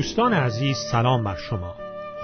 دوستان 0.00 0.32
عزیز 0.32 0.76
سلام 0.76 1.24
بر 1.24 1.36
شما. 1.36 1.74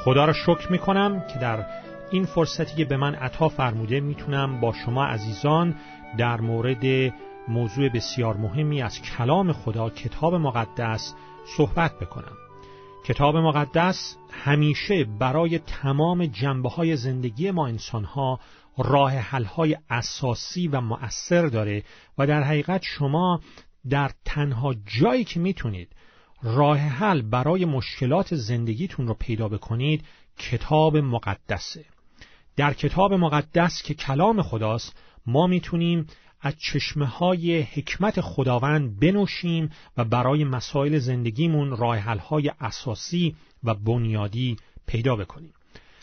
خدا 0.05 0.25
را 0.25 0.33
شکر 0.33 0.73
می 0.73 0.79
کنم 0.79 1.25
که 1.33 1.39
در 1.39 1.67
این 2.11 2.25
فرصتی 2.25 2.77
که 2.77 2.85
به 2.85 2.97
من 2.97 3.15
عطا 3.15 3.49
فرموده 3.49 4.01
می‌تونم 4.01 4.61
با 4.61 4.73
شما 4.73 5.05
عزیزان 5.05 5.75
در 6.19 6.41
مورد 6.41 7.13
موضوع 7.49 7.89
بسیار 7.89 8.37
مهمی 8.37 8.83
از 8.83 9.03
کلام 9.03 9.53
خدا 9.53 9.91
کتاب 9.91 10.35
مقدس 10.35 11.15
صحبت 11.57 11.99
بکنم. 11.99 12.37
کتاب 13.05 13.37
مقدس 13.37 14.17
همیشه 14.31 15.05
برای 15.05 15.59
تمام 15.59 16.27
جنبه 16.27 16.69
های 16.69 16.97
زندگی 16.97 17.51
ما 17.51 17.67
انسان 17.67 18.05
ها 18.05 18.41
راه 18.79 19.13
حل 19.13 19.45
های 19.45 19.77
اساسی 19.91 20.69
و 20.69 20.81
مؤثر 20.81 21.47
داره 21.47 21.83
و 22.19 22.27
در 22.27 22.43
حقیقت 22.43 22.83
شما 22.83 23.41
در 23.91 24.11
تنها 24.25 24.75
جایی 25.01 25.25
که 25.25 25.41
می‌تونید 25.41 25.89
راه 26.43 26.79
حل 26.79 27.23
برای 27.23 27.65
مشکلات 27.65 28.35
زندگیتون 28.35 29.07
رو 29.09 29.15
پیدا 29.15 29.49
بکنید 29.49 30.05
کتاب 30.39 30.97
مقدسه. 30.97 31.85
در 32.57 32.75
کتاب 32.75 33.15
مقدس 33.15 33.83
که 33.83 33.95
کلام 33.95 34.43
خداست 34.43 34.97
ما 35.27 35.47
می‌تونیم 35.47 36.07
از 36.41 36.55
چشمه 36.59 37.07
های 37.07 37.61
حکمت 37.61 38.21
خداوند 38.21 39.01
بنوشیم 39.01 39.71
و 39.97 40.05
برای 40.05 40.45
مسائل 40.45 40.99
زندگیمون 40.99 41.77
راه 41.77 41.97
حل 41.97 42.19
های 42.19 42.53
اساسی 42.61 43.37
و 43.65 43.75
بنیادی 43.75 44.57
پیدا 44.87 45.17
بکنیم. 45.17 45.53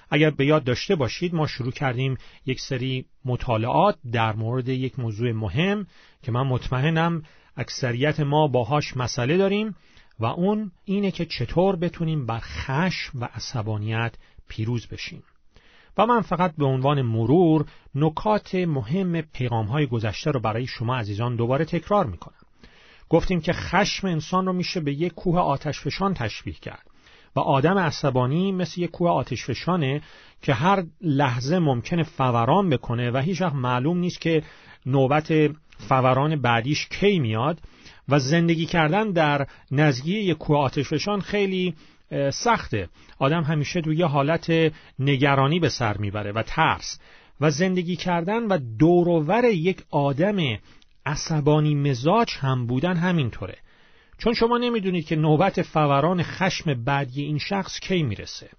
اگر 0.10 0.30
به 0.30 0.46
یاد 0.46 0.64
داشته 0.64 0.96
باشید 0.96 1.36
ما 1.36 1.48
شروع 1.48 1.72
کردیم 1.72 2.18
یک 2.46 2.60
سری 2.60 3.06
مطالعات 3.26 3.98
در 4.12 4.36
مورد 4.36 4.70
یک 4.70 5.00
موضوع 5.00 5.32
مهم 5.32 5.88
که 6.24 6.32
من 6.32 6.42
مطمئنم 6.42 7.24
اکثریت 7.58 8.20
ما 8.20 8.48
باهاش 8.48 8.98
مسئله 8.98 9.38
داریم. 9.38 9.76
و 10.20 10.26
اون 10.26 10.72
اینه 10.86 11.12
که 11.12 11.26
چطور 11.26 11.76
بتونیم 11.76 12.26
بر 12.26 12.40
خشم 12.40 13.20
و 13.22 13.30
عصبانیت 13.34 14.16
پیروز 14.48 14.88
بشیم. 14.88 15.24
و 15.98 16.06
من 16.06 16.22
فقط 16.22 16.56
به 16.58 16.66
عنوان 16.66 17.02
مرور 17.02 17.66
نکات 17.96 18.56
مهم 18.56 19.22
پیغام 19.22 19.66
های 19.66 19.88
گذشته 19.88 20.32
رو 20.32 20.40
برای 20.40 20.68
شما 20.68 20.96
عزیزان 20.96 21.36
دوباره 21.36 21.66
تکرار 21.66 22.06
می‌کنم. 22.06 22.44
گفتیم 23.10 23.42
که 23.42 23.54
خشم 23.54 24.08
انسان 24.08 24.46
رو 24.46 24.54
میشه 24.54 24.80
به 24.80 24.94
یک 24.94 25.14
کوه 25.14 25.40
آتشفشان 25.40 26.14
تشبیه 26.14 26.54
کرد 26.54 26.88
و 27.36 27.40
آدم 27.40 27.78
عصبانی 27.78 28.52
مثل 28.52 28.82
یک 28.82 28.92
کوه 28.92 29.10
آتشفشانه 29.10 30.02
که 30.42 30.54
هر 30.54 30.84
لحظه 31.02 31.60
ممکنه 31.60 32.04
فوران 32.04 32.70
بکنه 32.70 33.12
و 33.12 33.18
هیچ 33.18 33.42
معلوم 33.42 33.98
نیست 33.98 34.22
که 34.22 34.44
نوبت 34.86 35.34
فوران 35.78 36.42
بعدیش 36.42 36.88
کی 36.88 37.20
میاد. 37.20 37.60
و 38.10 38.20
زندگی 38.20 38.66
کردن 38.66 39.12
در 39.12 39.48
نزدیکی 39.72 40.20
یک 40.20 40.38
کوه 40.38 40.58
آتشفشان 40.58 41.22
خیلی 41.22 41.74
سخته. 42.30 42.90
آدم 43.20 43.44
همیشه 43.44 43.82
یه 43.88 44.06
حالت 44.06 44.74
نگرانی 45.00 45.60
به 45.60 45.70
سر 45.70 45.98
می‌بره 45.98 46.32
و 46.32 46.44
ترس. 46.48 47.00
و 47.42 47.50
زندگی 47.50 47.96
کردن 47.96 48.44
و 48.44 48.60
دورور 48.80 49.46
یک 49.46 49.84
آدم 49.92 50.38
عصبانی 51.06 51.76
مزاج 51.76 52.30
هم 52.40 52.68
بودن 52.68 52.98
همینطوره. 52.98 53.58
چون 54.18 54.34
شما 54.34 54.58
نمی‌دونید 54.58 55.06
که 55.06 55.16
نوبت 55.16 55.62
فوران 55.62 56.24
خشم 56.24 56.84
بعدی 56.84 57.24
این 57.24 57.38
شخص 57.38 57.80
کی 57.80 58.04
می‌رسه. 58.04 58.50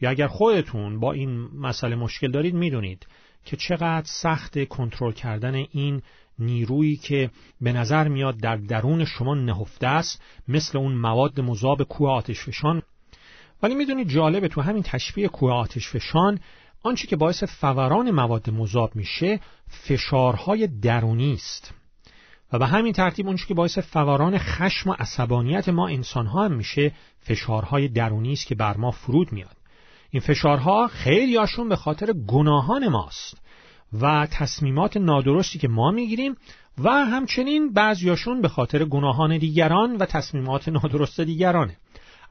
یا 0.00 0.10
اگر 0.10 0.26
خودتون 0.26 1.00
با 1.00 1.12
این 1.12 1.48
مسئله 1.54 1.96
مشکل 1.96 2.30
دارید 2.30 2.54
می‌دونید 2.54 3.06
که 3.44 3.56
چقدر 3.56 4.06
سخت 4.06 4.64
کنترل 4.68 5.12
کردن 5.12 5.54
این 5.54 6.02
نیرویی 6.44 6.96
که 6.96 7.30
به 7.60 7.72
نظر 7.72 8.08
میاد 8.08 8.36
در 8.36 8.56
درون 8.56 9.04
شما 9.04 9.34
نهفته 9.34 9.86
است 9.86 10.22
مثل 10.48 10.78
اون 10.78 10.94
مواد 10.94 11.40
مذاب 11.40 11.82
کوه 11.82 12.10
آتشفشان. 12.10 12.82
ولی 13.62 13.74
می‌دونید 13.74 14.08
جالبه 14.08 14.48
تو 14.48 14.60
همین 14.60 14.82
تشبیه 14.82 15.28
کوه 15.28 15.52
آتشفشان 15.52 16.38
آنچه 16.82 17.06
که 17.06 17.16
باعث 17.16 17.44
فوران 17.44 18.10
مواد 18.10 18.50
مذاب 18.50 18.96
میشه 18.96 19.40
فشارهای 19.68 20.66
درونی 20.66 21.32
است. 21.32 21.74
و 22.52 22.58
به 22.58 22.66
همین 22.66 22.92
ترتیب 22.92 23.26
اونچه 23.26 23.46
که 23.46 23.54
باعث 23.54 23.78
فوران 23.78 24.38
خشم 24.38 24.90
و 24.90 24.94
عصبانیت 24.98 25.68
ما 25.68 25.88
انسانها 25.88 26.44
هم 26.44 26.52
میشه 26.52 26.92
فشارهای 27.20 27.88
درونی 27.88 28.32
است 28.32 28.46
که 28.46 28.54
بر 28.54 28.76
ما 28.76 28.90
فرود 28.90 29.32
میاد. 29.32 29.56
این 30.10 30.20
فشارها 30.20 30.86
خیلی 30.86 31.36
هاشون 31.36 31.68
به 31.68 31.76
خاطر 31.76 32.12
گناهان 32.12 32.88
ماست. 32.88 33.40
و 34.00 34.26
تصمیمات 34.30 34.96
نادرستی 34.96 35.58
که 35.58 35.68
ما 35.68 35.90
می‌گیریم 35.90 36.36
و 36.78 36.90
همچنین 36.90 37.72
بعضیاشون 37.72 38.40
به 38.40 38.48
خاطر 38.48 38.84
گناهان 38.84 39.38
دیگران 39.38 39.96
و 39.96 40.06
تصمیمات 40.06 40.68
نادرست 40.68 41.20
دیگرانه. 41.20 41.76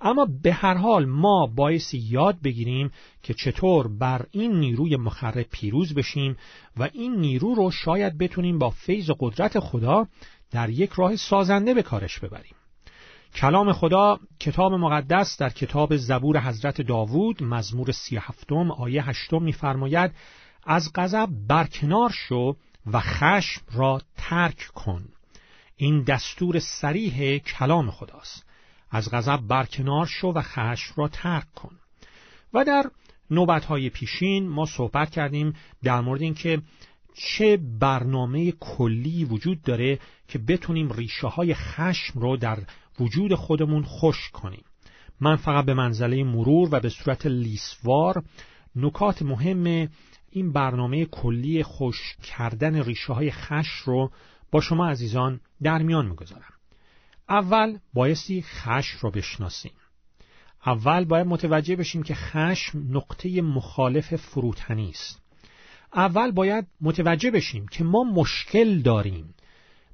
اما 0.01 0.27
به 0.43 0.53
هر 0.53 0.73
حال 0.73 1.05
ما 1.05 1.47
بایستی 1.55 1.97
یاد 1.97 2.41
بگیریم 2.43 2.91
که 3.23 3.33
چطور 3.33 3.87
بر 3.87 4.25
این 4.31 4.59
نیروی 4.59 4.95
مخرب 4.95 5.45
پیروز 5.51 5.93
بشیم 5.93 6.37
و 6.77 6.89
این 6.93 7.15
نیرو 7.15 7.55
رو 7.55 7.71
شاید 7.71 8.17
بتونیم 8.17 8.59
با 8.59 8.69
فیض 8.69 9.09
و 9.09 9.15
قدرت 9.19 9.59
خدا 9.59 10.07
در 10.51 10.69
یک 10.69 10.91
راه 10.91 11.15
سازنده 11.15 11.73
به 11.73 11.83
کارش 11.83 12.19
ببریم. 12.19 12.55
کلام 13.35 13.73
خدا 13.73 14.19
کتاب 14.39 14.73
مقدس 14.73 15.37
در 15.37 15.49
کتاب 15.49 15.95
زبور 15.95 16.39
حضرت 16.39 16.81
داوود 16.81 17.43
مزمور 17.43 17.91
سی 17.91 18.17
هفتم 18.17 18.71
آیه 18.71 19.09
هشتم 19.09 19.43
میفرماید 19.43 20.11
از 20.63 20.91
غضب 20.95 21.29
برکنار 21.47 22.09
شو 22.09 22.55
و 22.91 22.99
خشم 22.99 23.61
را 23.71 24.01
ترک 24.17 24.67
کن. 24.75 25.03
این 25.77 26.03
دستور 26.03 26.59
سریح 26.59 27.37
کلام 27.37 27.91
خداست. 27.91 28.45
از 28.91 29.11
غضب 29.11 29.39
برکنار 29.47 30.05
شو 30.05 30.27
و 30.27 30.41
خشم 30.41 30.93
را 30.97 31.07
ترک 31.07 31.53
کن. 31.53 31.75
و 32.53 32.63
در 32.63 32.91
نوبتهای 33.31 33.89
پیشین 33.89 34.49
ما 34.49 34.65
صحبت 34.65 35.09
کردیم 35.09 35.53
در 35.83 36.01
مورد 36.01 36.21
اینکه 36.21 36.61
چه 37.13 37.57
برنامه 37.79 38.51
کلی 38.51 39.25
وجود 39.25 39.61
داره 39.61 39.99
که 40.27 40.39
بتونیم 40.39 40.91
ریشه 40.91 41.27
های 41.27 41.53
خشم 41.53 42.19
رو 42.19 42.37
در 42.37 42.59
وجود 42.99 43.35
خودمون 43.35 43.83
خوش 43.83 44.29
کنیم. 44.29 44.63
من 45.19 45.35
فقط 45.35 45.65
به 45.65 45.73
منزله 45.73 46.23
مرور 46.23 46.69
و 46.71 46.79
به 46.79 46.89
صورت 46.89 47.25
لیسوار 47.25 48.23
نکات 48.75 49.21
مهم 49.21 49.89
این 50.29 50.51
برنامه 50.51 51.05
کلی 51.05 51.63
خوش 51.63 52.15
کردن 52.23 52.83
ریشه 52.83 53.13
های 53.13 53.31
خش 53.31 53.69
رو 53.85 54.11
با 54.51 54.61
شما 54.61 54.87
عزیزان 54.89 55.39
در 55.63 55.81
میان 55.81 56.05
می‌گذارم. 56.05 56.53
اول 57.29 57.77
بایستی 57.93 58.41
خش 58.41 58.87
رو 58.89 59.11
بشناسیم. 59.11 59.71
اول 60.65 61.05
باید 61.05 61.27
متوجه 61.27 61.75
بشیم 61.75 62.03
که 62.03 62.15
خشم 62.15 62.87
نقطه 62.89 63.41
مخالف 63.41 64.15
فروتنی 64.15 64.89
است. 64.89 65.21
اول 65.93 66.31
باید 66.31 66.67
متوجه 66.81 67.31
بشیم 67.31 67.67
که 67.67 67.83
ما 67.83 68.03
مشکل 68.03 68.81
داریم. 68.81 69.33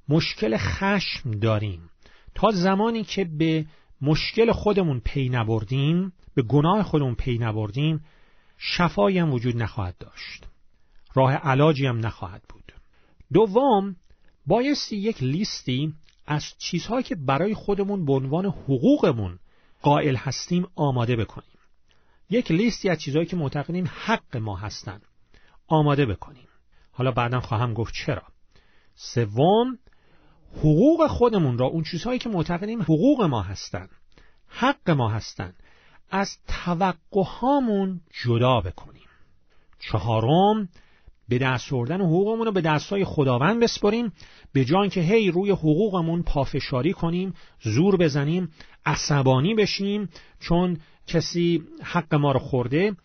مشکل 0.09 0.57
خشم 0.57 1.31
داریم. 1.31 1.89
تا 2.35 2.51
زمانی 2.51 3.03
که 3.03 3.25
به 3.25 3.65
مشکل 4.01 4.51
خودمون 4.51 4.99
پی 4.99 5.29
نبردیم، 5.29 6.13
به 6.35 6.41
گناه 6.41 6.83
خودمون 6.83 7.15
پی 7.15 7.37
نبردیم، 7.37 8.01
شفایی 8.57 9.19
هم 9.19 9.33
وجود 9.33 9.57
نخواهد 9.57 9.97
داشت. 9.99 10.43
راه 11.13 11.33
علاجی 11.33 11.85
هم 11.85 12.05
نخواهد 12.05 12.43
بود. 12.49 12.73
دوم 13.33 13.95
بایستی 14.45 14.97
یک 14.97 15.23
لیستی 15.23 15.93
از 16.25 16.53
چیزهایی 16.57 17.03
که 17.03 17.15
برای 17.15 17.53
خودمون 17.53 18.05
به 18.05 18.13
عنوان 18.13 18.45
حقوقمون 18.45 19.39
قائل 19.81 20.15
هستیم 20.15 20.67
آماده 20.75 21.15
بکنیم. 21.15 21.57
یک 22.29 22.51
لیستی 22.51 22.89
از 22.89 22.99
چیزهایی 22.99 23.27
که 23.27 23.35
معتقدیم 23.35 23.89
حق 24.05 24.37
ما 24.37 24.55
هستند 24.55 25.05
آماده 25.67 26.05
بکنیم. 26.05 26.47
حالا 26.91 27.11
بعدا 27.11 27.39
خواهم 27.39 27.73
گفت 27.73 27.93
چرا. 27.93 28.23
سوم 28.95 29.79
حقوق 30.57 31.07
خودمون 31.07 31.57
را 31.57 31.65
اون 31.65 31.83
چیزهایی 31.83 32.19
که 32.19 32.29
معتقدیم 32.29 32.81
حقوق 32.81 33.21
ما 33.21 33.41
هستند 33.41 33.89
حق 34.47 34.89
ما 34.89 35.09
هستند 35.09 35.63
از 36.09 36.37
توقعهامون 36.47 38.01
جدا 38.23 38.61
بکنیم. 38.61 39.07
چهارم 39.79 40.69
به 41.29 41.37
دست 41.37 41.73
آوردن 41.73 42.01
حقوقمون 42.01 42.45
رو 42.45 42.51
به 42.51 42.61
دستای 42.61 43.05
خداوند 43.05 43.63
بسپریم 43.63 44.13
به 44.53 44.65
جای 44.65 44.89
که 44.89 45.01
هی 45.01 45.31
روی 45.31 45.51
حقوقمون 45.51 46.23
پافشاری 46.23 46.93
کنیم 46.93 47.33
زور 47.61 47.97
بزنیم 47.97 48.51
عصبانی 48.85 49.55
بشیم 49.55 50.09
چون 50.39 50.77
کسی 51.07 51.63
حق 51.83 52.15
ما 52.15 52.31
رو 52.31 52.39
خورده 52.39 52.95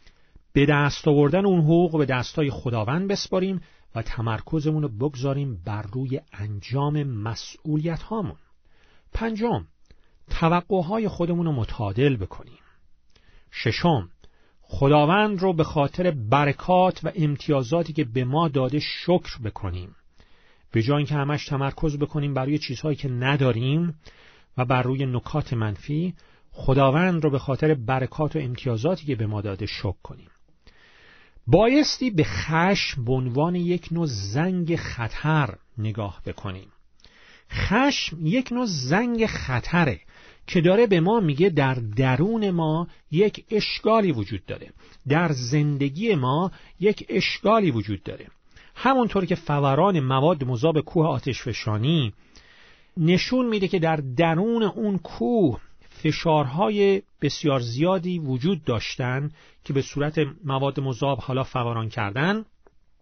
به 0.53 0.67
دست 0.67 1.09
آوردن 1.09 1.47
اون 1.47 1.61
حقوق 1.61 1.99
به 1.99 2.07
دستای 2.07 2.51
خداوند 2.51 3.09
بسپاریم 3.09 3.61
و 3.95 4.03
تمرکزمون 4.03 4.83
رو 4.83 4.89
بگذاریم 4.89 5.63
بر 5.65 5.83
روی 5.83 6.21
انجام 6.33 7.03
مسئولیت 7.03 8.03
هامون 8.03 8.37
پنجم 9.13 9.67
توقعهای 10.31 11.09
خودمون 11.09 11.47
رو 11.47 11.53
متعادل 11.53 12.17
بکنیم. 12.17 12.62
ششم. 13.53 14.09
خداوند 14.63 15.41
رو 15.41 15.53
به 15.53 15.65
خاطر 15.65 16.11
برکات 16.11 17.01
و 17.05 17.13
امتیازاتی 17.17 17.93
که 17.93 18.05
به 18.05 18.25
ما 18.25 18.49
داده 18.49 18.81
شکر 18.81 19.39
بکنیم. 19.45 19.97
به 20.73 20.83
جای 20.83 20.97
اینکه 20.97 21.15
همش 21.15 21.47
تمرکز 21.47 21.99
بکنیم 21.99 22.35
بر 22.35 22.45
روی 22.45 22.59
چیزهایی 22.59 22.97
که 22.97 23.09
نداریم 23.09 23.95
و 24.59 24.65
بر 24.65 24.83
روی 24.83 25.07
نکات 25.07 25.53
منفی 25.53 26.15
خداوند 26.53 27.25
رو 27.25 27.31
به 27.31 27.39
خاطر 27.39 27.75
برکات 27.75 28.37
و 28.37 28.39
امتیازاتی 28.39 29.07
که 29.07 29.17
به 29.17 29.27
ما 29.27 29.41
داده 29.41 29.67
شکر 29.67 30.03
کنیم. 30.03 30.29
بایستی 31.47 32.11
به 32.11 32.25
خشم 32.25 33.05
به 33.05 33.13
عنوان 33.13 33.55
یک 33.55 33.89
نوع 33.93 34.07
زنگ 34.07 34.77
خطر 34.77 35.55
نگاه 35.79 36.23
بکنیم. 36.27 36.69
خشم 37.51 38.27
یک 38.27 38.53
نوع 38.53 38.67
زنگ 38.67 39.27
خطره. 39.27 40.01
که 40.47 40.61
داره 40.61 40.87
به 40.87 41.01
ما 41.01 41.21
میگه 41.21 41.49
در 41.49 41.75
درون 41.75 42.51
ما 42.51 42.89
یک 43.11 43.45
اشکالی 43.51 44.13
وجود 44.13 44.47
داره. 44.47 44.71
در 45.09 45.33
زندگی 45.33 46.15
ما 46.15 46.53
یک 46.81 47.07
اشکالی 47.09 47.71
وجود 47.71 48.03
داره. 48.03 48.27
همونطور 48.75 49.27
که 49.27 49.35
فوران 49.35 50.01
مواد 50.01 50.45
مذاب 50.45 50.81
کوه 50.81 51.07
آتش 51.07 51.43
فشانی 51.43 52.13
نشون 52.97 53.47
میده 53.47 53.69
که 53.69 53.79
در 53.79 53.97
درون 53.97 54.63
اون 54.63 54.99
کوه 54.99 55.61
فشارهای 55.91 57.03
بسیار 57.23 57.61
زیادی 57.61 58.19
وجود 58.19 58.65
داشتن 58.65 59.31
که 59.65 59.73
به 59.73 59.83
صورت 59.83 60.19
مواد 60.45 60.81
مذاب 60.81 61.19
حالا 61.19 61.45
فوران 61.45 61.89
کردن 61.89 62.45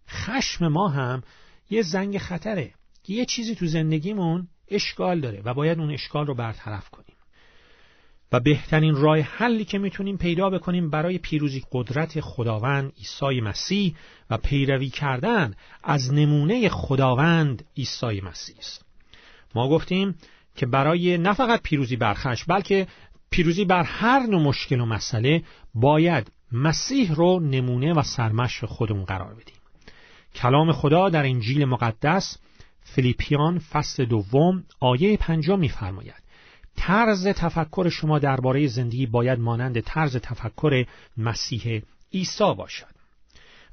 خشم 0.08 0.68
ما 0.68 0.88
هم 0.88 1.22
یه 1.70 1.82
زنگ 1.82 2.18
خطره 2.18 2.74
که 3.02 3.12
یه 3.12 3.24
چیزی 3.24 3.54
تو 3.54 3.66
زندگیمون 3.66 4.48
اشکال 4.68 5.20
داره 5.20 5.42
و 5.44 5.54
باید 5.54 5.78
اون 5.78 5.90
اشکال 5.90 6.26
رو 6.26 6.34
برطرف 6.34 6.90
کنیم. 6.90 7.09
و 8.32 8.40
بهترین 8.40 8.94
راه 8.94 9.20
حلی 9.20 9.64
که 9.64 9.78
می‌تونیم 9.78 10.16
پیدا 10.16 10.50
بکنیم 10.50 10.90
برای 10.90 11.18
پیروزی 11.18 11.62
قدرت 11.72 12.20
خداوند 12.20 12.92
عیسی 12.98 13.40
مسیح 13.40 13.94
و 14.30 14.36
پیروی 14.36 14.88
کردن 14.88 15.54
از 15.84 16.12
نمونه 16.12 16.68
خداوند 16.68 17.64
عیسی 17.76 18.20
مسیح 18.20 18.56
است. 18.58 18.84
ما 19.54 19.68
گفتیم 19.68 20.14
که 20.56 20.66
برای 20.66 21.18
نه 21.18 21.32
فقط 21.32 21.62
پیروزی 21.62 21.96
بر 21.96 22.14
خش 22.14 22.44
بلکه 22.44 22.86
پیروزی 23.30 23.64
بر 23.64 23.82
هر 23.82 24.26
نوع 24.26 24.42
مشکل 24.42 24.80
و 24.80 24.86
مسئله 24.86 25.42
باید 25.74 26.32
مسیح 26.52 27.14
رو 27.14 27.40
نمونه 27.40 27.92
و 27.92 28.02
سرمشق 28.02 28.66
خودمون 28.66 29.04
قرار 29.04 29.34
بدیم. 29.34 29.54
کلام 30.34 30.72
خدا 30.72 31.08
در 31.08 31.26
انجیل 31.26 31.64
مقدس 31.64 32.38
فیلیپیان 32.82 33.58
فصل 33.58 34.04
دوم 34.04 34.64
آیه 34.80 35.16
پنجم 35.16 35.58
میفرماید 35.58 36.29
طرز 36.76 37.26
تفکر 37.26 37.88
شما 37.88 38.18
درباره 38.18 38.66
زندگی 38.66 39.06
باید 39.06 39.38
مانند 39.38 39.80
طرز 39.80 40.16
تفکر 40.16 40.84
مسیح 41.16 41.82
عیسی 42.12 42.54
باشد. 42.54 42.94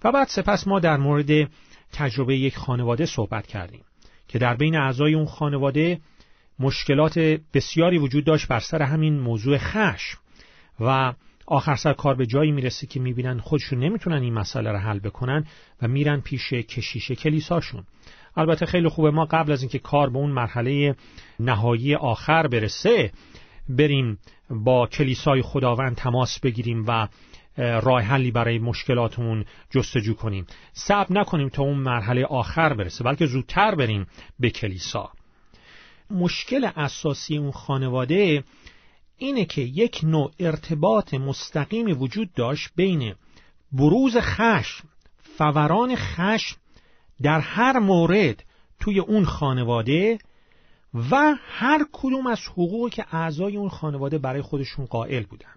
و 0.04 0.12
بعد 0.12 0.28
سپس 0.28 0.68
ما 0.68 0.80
در 0.80 0.98
مورد 0.98 1.50
تجربه 1.94 2.38
یک 2.38 2.58
خانواده 2.58 3.06
صحبت 3.06 3.48
کردیم 3.48 3.82
که 4.28 4.40
در 4.40 4.56
بین 4.56 4.76
اعضای 4.76 5.14
اون 5.14 5.26
خانواده 5.26 6.00
مشکلات 6.60 7.20
بسیاری 7.54 7.98
وجود 7.98 8.26
داشت 8.26 8.48
بر 8.48 8.60
سر 8.60 8.82
همین 8.82 9.20
موضوع 9.20 9.58
خشم. 9.58 10.18
و 10.80 11.14
آخر 11.46 11.76
سر 11.76 11.94
کار 11.94 12.16
به 12.16 12.26
جایی 12.26 12.52
می‌رسه 12.52 12.88
که 12.88 13.00
می‌بینن 13.00 13.40
خودشون 13.40 13.80
نمی‌تونن 13.80 14.22
این 14.22 14.34
مسئله 14.34 14.72
رو 14.72 14.78
حل 14.78 15.00
بکنن 15.00 15.46
و 15.82 15.88
میرن 15.88 16.22
پیش 16.22 16.54
کشیش 16.54 17.12
کلیساشون. 17.12 17.84
البته 18.38 18.66
خیلی 18.66 18.90
خوبه 18.90 19.12
ما 19.12 19.26
قبل 19.26 19.52
از 19.52 19.62
اینکه 19.62 19.80
کار 19.80 20.10
به 20.10 20.18
اون 20.18 20.32
مرحله 20.32 20.96
نهایی 21.40 21.96
آخر 21.96 22.48
برسه 22.48 23.12
بریم 23.70 24.20
با 24.50 24.88
کلیسای 24.88 25.42
خداوند 25.42 25.96
تماس 25.96 26.40
بگیریم 26.40 26.86
و 26.88 27.08
راه 27.58 28.02
حلی 28.02 28.32
برای 28.32 28.60
مشکلاتمون 28.60 29.46
جستجو 29.70 30.14
کنیم. 30.14 30.46
صبر 30.74 31.14
نکنیم 31.14 31.50
تا 31.50 31.64
اون 31.64 31.78
مرحله 31.78 32.26
آخر 32.26 32.74
برسه 32.74 33.04
بلکه 33.04 33.26
زودتر 33.26 33.76
بریم 33.76 34.08
به 34.40 34.50
کلیسا. 34.50 35.12
مشکل 36.12 36.70
اساسی 36.76 37.38
اون 37.38 37.52
خانواده 37.52 38.44
اینه 39.18 39.46
که 39.46 39.62
یک 39.62 40.00
نوع 40.04 40.32
ارتباط 40.40 41.14
مستقیمی 41.14 41.94
وجود 41.94 42.34
داشت 42.34 42.70
بین 42.76 43.16
بروز 43.72 44.18
خشم 44.18 44.88
فوران 45.38 45.96
خشم 45.96 46.58
در 47.22 47.40
هر 47.40 47.80
مورد 47.80 48.44
توی 48.80 49.00
اون 49.00 49.26
خانواده 49.26 50.18
و 51.12 51.36
هر 51.48 51.86
کدوم 51.92 52.28
از 52.28 52.40
حقوقی 52.48 52.90
که 52.90 53.06
اعضای 53.12 53.58
اون 53.58 53.70
خانواده 53.70 54.18
برای 54.18 54.42
خودشون 54.42 54.86
قائل 54.86 55.24
بودن. 55.24 55.56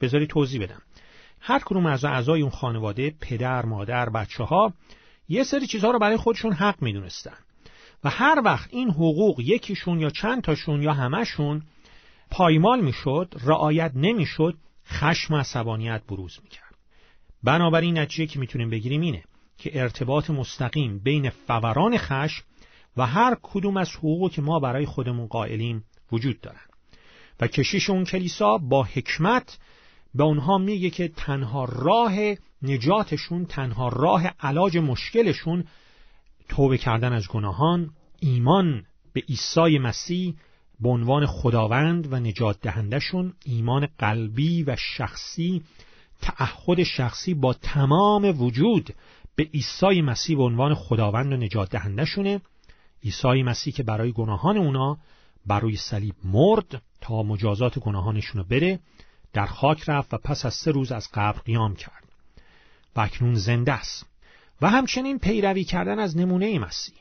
بذاری 0.00 0.26
توضیح 0.26 0.62
بدم. 0.62 0.82
هر 1.40 1.58
کدوم 1.58 1.86
از 1.86 2.04
اعضای 2.04 2.42
اون 2.42 2.50
خانواده 2.50 3.14
پدر، 3.20 3.66
مادر، 3.66 4.10
بچه 4.10 4.44
ها 4.44 4.72
یه 5.28 5.44
سری 5.44 5.66
چیزها 5.66 5.90
رو 5.90 5.98
برای 5.98 6.16
خودشون 6.16 6.52
حق 6.52 6.82
می‌دونستن. 6.82 7.36
و 8.04 8.10
هر 8.10 8.42
وقت 8.44 8.68
این 8.72 8.90
حقوق 8.90 9.40
یکیشون 9.40 10.00
یا 10.00 10.10
چند 10.10 10.42
تاشون 10.42 10.82
یا 10.82 10.92
همشون 10.92 11.62
پایمال 12.30 12.80
می‌شد 12.80 13.34
رعایت 13.44 13.92
نمی‌شد 13.94 14.54
خشم 14.86 15.34
و 15.34 15.36
عصبانیت 15.36 16.02
بروز 16.08 16.38
می‌کرد. 16.42 16.74
بنابراین 17.42 17.98
نتیجه 17.98 18.26
که 18.26 18.38
می‌تونیم 18.38 18.70
بگیریم 18.70 19.00
اینه. 19.00 19.24
که 19.60 19.80
ارتباط 19.82 20.30
مستقیم 20.30 20.98
بین 20.98 21.30
فوران 21.30 21.98
خشم 21.98 22.44
و 22.96 23.06
هر 23.06 23.36
کدوم 23.42 23.76
از 23.76 23.90
حقوقی 23.96 24.34
که 24.34 24.42
ما 24.42 24.60
برای 24.60 24.86
خودمون 24.86 25.26
قائلیم 25.26 25.84
وجود 26.12 26.40
دارن. 26.40 26.60
و 27.40 27.46
کشیش 27.46 27.90
اون 27.90 28.04
کلیسا 28.04 28.58
با 28.58 28.82
حکمت 28.82 29.58
به 30.14 30.24
اونها 30.24 30.58
میگه 30.58 30.90
که 30.90 31.08
تنها 31.08 31.64
راه 31.64 32.12
نجاتشون 32.62 33.46
تنها 33.46 33.88
راه 33.88 34.26
علاج 34.40 34.76
مشکلشون 34.76 35.64
توبه 36.48 36.78
کردن 36.78 37.12
از 37.12 37.28
گناهان 37.28 37.90
ایمان 38.20 38.84
به 39.12 39.20
عیسی 39.20 39.78
مسیح 39.78 40.34
به 40.80 40.88
عنوان 40.88 41.26
خداوند 41.26 42.12
و 42.12 42.16
نجات 42.16 42.60
دهندشون 42.60 43.32
ایمان 43.44 43.88
قلبی 43.98 44.62
و 44.62 44.76
شخصی 44.78 45.62
تعهد 46.22 46.82
شخصی 46.82 47.34
با 47.34 47.52
تمام 47.52 48.42
وجود 48.42 48.94
به 49.40 49.46
عیسی 49.54 50.02
مسیح 50.02 50.36
به 50.36 50.42
عنوان 50.42 50.74
خداوند 50.74 51.32
و 51.32 51.36
نجات 51.36 51.70
دهندشونه 51.70 52.40
عیسی 53.04 53.42
مسیح 53.42 53.72
که 53.72 53.82
برای 53.82 54.12
گناهان 54.12 54.56
اونا 54.56 54.98
بر 55.46 55.60
روی 55.60 55.76
صلیب 55.76 56.14
مرد 56.24 56.82
تا 57.00 57.22
مجازات 57.22 57.78
گناهانشون 57.78 58.40
رو 58.40 58.48
بره 58.48 58.80
در 59.32 59.46
خاک 59.46 59.88
رفت 59.88 60.14
و 60.14 60.18
پس 60.18 60.46
از 60.46 60.54
سه 60.54 60.70
روز 60.70 60.92
از 60.92 61.08
قبر 61.14 61.38
قیام 61.38 61.74
کرد. 61.74 62.04
و 62.96 63.00
اکنون 63.00 63.34
زنده 63.34 63.72
است. 63.72 64.06
و 64.62 64.70
همچنین 64.70 65.18
پیروی 65.18 65.64
کردن 65.64 65.98
از 65.98 66.16
نمونه 66.16 66.58
مسیح. 66.58 66.94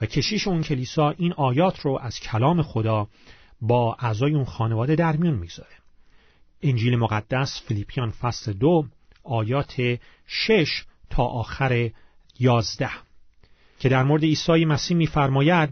و 0.00 0.06
کشیش 0.06 0.48
اون 0.48 0.62
کلیسا 0.62 1.10
این 1.10 1.32
آیات 1.32 1.80
رو 1.80 1.98
از 2.02 2.20
کلام 2.20 2.62
خدا 2.62 3.08
با 3.60 3.96
اعضای 4.00 4.34
اون 4.34 4.44
خانواده 4.44 4.96
در 4.96 5.16
میون 5.16 5.34
می‌گذاره. 5.34 5.76
انجیل 6.62 6.96
مقدس 6.96 7.62
فیلیپیان 7.66 8.10
فصل 8.10 8.52
دو 8.52 8.86
آیات 9.24 9.98
شش 10.26 10.84
تا 11.10 11.22
آخر 11.22 11.90
یازده. 12.38 12.90
که 13.78 13.88
در 13.88 14.02
مورد 14.02 14.22
عیسی 14.22 14.64
مسیح 14.64 14.96
میفرماید 14.96 15.70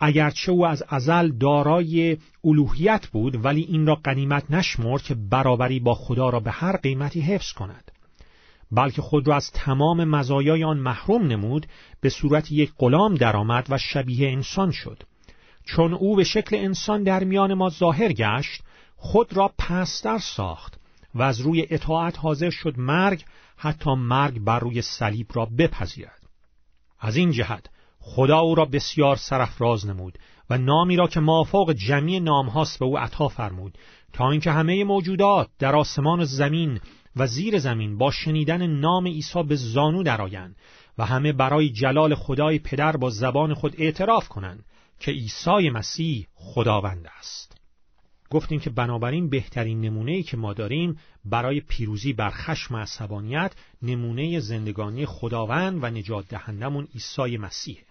اگرچه 0.00 0.52
او 0.52 0.66
از 0.66 0.84
ازل 0.88 1.30
دارای 1.30 2.16
الوهیت 2.44 3.06
بود 3.06 3.44
ولی 3.44 3.62
این 3.62 3.86
را 3.86 3.94
قنیمت 3.94 4.50
نشمرد 4.50 5.02
که 5.02 5.14
برابری 5.14 5.80
با 5.80 5.94
خدا 5.94 6.28
را 6.28 6.40
به 6.40 6.50
هر 6.50 6.76
قیمتی 6.76 7.20
حفظ 7.20 7.52
کند. 7.52 7.90
بلکه 8.72 9.02
خود 9.02 9.28
را 9.28 9.36
از 9.36 9.50
تمام 9.50 10.04
مزایای 10.04 10.64
آن 10.64 10.78
محروم 10.78 11.26
نمود 11.26 11.66
به 12.00 12.08
صورت 12.08 12.52
یک 12.52 12.72
غلام 12.78 13.14
درآمد 13.14 13.66
و 13.70 13.78
شبیه 13.78 14.30
انسان 14.30 14.70
شد. 14.70 15.02
چون 15.64 15.94
او 15.94 16.16
به 16.16 16.24
شکل 16.24 16.56
انسان 16.56 17.02
در 17.02 17.24
میان 17.24 17.54
ما 17.54 17.68
ظاهر 17.70 18.12
گشت 18.12 18.62
خود 18.96 19.36
را 19.36 19.52
پستر 19.58 20.18
ساخت 20.18 20.80
و 21.14 21.22
از 21.22 21.40
روی 21.40 21.66
اطاعت 21.70 22.18
حاضر 22.18 22.50
شد 22.50 22.78
مرگ 22.78 23.24
حتی 23.56 23.94
مرگ 23.94 24.40
بر 24.40 24.58
روی 24.58 24.82
صلیب 24.82 25.26
را 25.32 25.46
بپذیرد. 25.58 26.22
از 27.00 27.16
این 27.16 27.30
جهت 27.30 27.66
خدا 28.00 28.38
او 28.38 28.54
را 28.54 28.64
بسیار 28.64 29.16
سرفراز 29.16 29.86
نمود 29.86 30.18
و 30.50 30.58
نامی 30.58 30.96
را 30.96 31.06
که 31.06 31.20
مافوق 31.20 31.72
جمعی 31.72 32.20
نامهاست 32.20 32.78
به 32.78 32.84
او 32.84 32.98
عطا 32.98 33.28
فرمود 33.28 33.78
تا 34.12 34.30
اینکه 34.30 34.50
همه 34.50 34.84
موجودات 34.84 35.48
در 35.58 35.76
آسمان 35.76 36.20
و 36.20 36.24
زمین 36.24 36.80
و 37.16 37.26
زیر 37.26 37.58
زمین 37.58 37.98
با 37.98 38.10
شنیدن 38.10 38.66
نام 38.66 39.06
عیسی 39.06 39.42
به 39.42 39.56
زانو 39.56 40.02
درآیند 40.02 40.56
و 40.98 41.04
همه 41.04 41.32
برای 41.32 41.70
جلال 41.70 42.14
خدای 42.14 42.58
پدر 42.58 42.96
با 42.96 43.10
زبان 43.10 43.54
خود 43.54 43.74
اعتراف 43.78 44.28
کنند 44.28 44.64
که 45.00 45.10
عیسی 45.10 45.70
مسیح 45.70 46.26
خداوند 46.34 47.08
است. 47.18 47.53
گفتیم 48.34 48.60
که 48.60 48.70
بنابراین 48.70 49.28
بهترین 49.28 49.80
نمونه‌ای 49.80 50.22
که 50.22 50.36
ما 50.36 50.52
داریم 50.52 50.98
برای 51.24 51.60
پیروزی 51.60 52.12
بر 52.12 52.30
خشم 52.30 52.76
عصبانیت 52.76 53.52
نمونه 53.82 54.40
زندگانی 54.40 55.06
خداوند 55.06 55.78
و 55.82 55.86
نجات 55.86 56.28
دهندمون 56.28 56.88
عیسی 56.94 57.36
مسیحه 57.36 57.82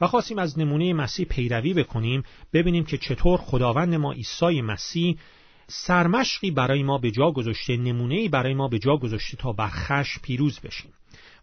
و 0.00 0.06
خواستیم 0.06 0.38
از 0.38 0.58
نمونه 0.58 0.92
مسیح 0.92 1.26
پیروی 1.26 1.74
بکنیم 1.74 2.22
ببینیم 2.52 2.84
که 2.84 2.98
چطور 2.98 3.38
خداوند 3.38 3.94
ما 3.94 4.12
عیسی 4.12 4.62
مسیح 4.62 5.18
سرمشقی 5.66 6.50
برای 6.50 6.82
ما 6.82 6.98
به 6.98 7.10
جا 7.10 7.30
گذاشته 7.30 7.76
نمونه‌ای 7.76 8.28
برای 8.28 8.54
ما 8.54 8.68
به 8.68 8.78
جا 8.78 8.96
گذاشته 8.96 9.36
تا 9.36 9.52
بر 9.52 9.68
خشم 9.68 10.20
پیروز 10.22 10.60
بشیم. 10.60 10.92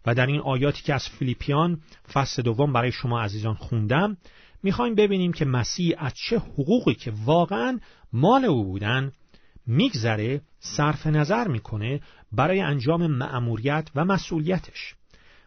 و 0.06 0.14
در 0.14 0.26
این 0.26 0.40
آیاتی 0.40 0.82
که 0.82 0.94
از 0.94 1.08
فیلیپیان 1.08 1.80
فصل 2.12 2.42
دوم 2.42 2.72
برای 2.72 2.92
شما 2.92 3.20
عزیزان 3.20 3.54
خوندم 3.54 4.16
می‌خوایم 4.64 4.94
ببینیم 4.94 5.32
که 5.32 5.44
مسیح 5.44 5.94
از 5.98 6.14
چه 6.14 6.38
حقوقی 6.38 6.94
که 6.94 7.12
واقعا 7.24 7.80
مال 8.12 8.44
او 8.44 8.64
بودن 8.64 9.12
میگذره 9.66 10.40
صرف 10.58 11.06
نظر 11.06 11.48
می‌کنه 11.48 12.00
برای 12.32 12.60
انجام 12.60 13.06
مأموریت 13.06 13.88
و 13.94 14.04
مسئولیتش. 14.04 14.94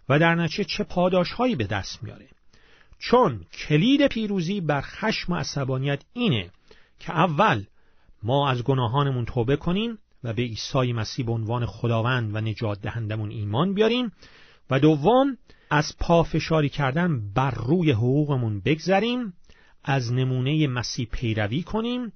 و 0.09 0.19
در 0.19 0.35
نتیجه 0.35 0.63
چه 0.63 0.83
پاداشهایی 0.83 1.55
به 1.55 1.63
دست 1.63 2.03
میاره 2.03 2.27
چون 2.99 3.45
کلید 3.53 4.07
پیروزی 4.07 4.61
بر 4.61 4.81
خشم 4.81 5.33
و 5.33 5.35
عصبانیت 5.35 6.01
اینه 6.13 6.49
که 6.99 7.11
اول 7.11 7.63
ما 8.23 8.49
از 8.49 8.63
گناهانمون 8.63 9.25
توبه 9.25 9.55
کنیم 9.55 9.97
و 10.23 10.33
به 10.33 10.41
عیسی 10.41 10.93
مسیح 10.93 11.25
به 11.25 11.31
عنوان 11.31 11.65
خداوند 11.65 12.35
و 12.35 12.41
نجات 12.41 12.81
دهندمون 12.81 13.31
ایمان 13.31 13.73
بیاریم. 13.73 14.11
و 14.69 14.79
دوم 14.79 15.37
از 15.69 15.95
پافشاری 15.99 16.69
کردن 16.69 17.33
بر 17.33 17.51
روی 17.51 17.91
حقوقمون 17.91 18.59
بگذریم 18.59 19.33
از 19.83 20.13
نمونه 20.13 20.67
مسیح 20.67 21.07
پیروی 21.11 21.63
کنیم 21.63 22.13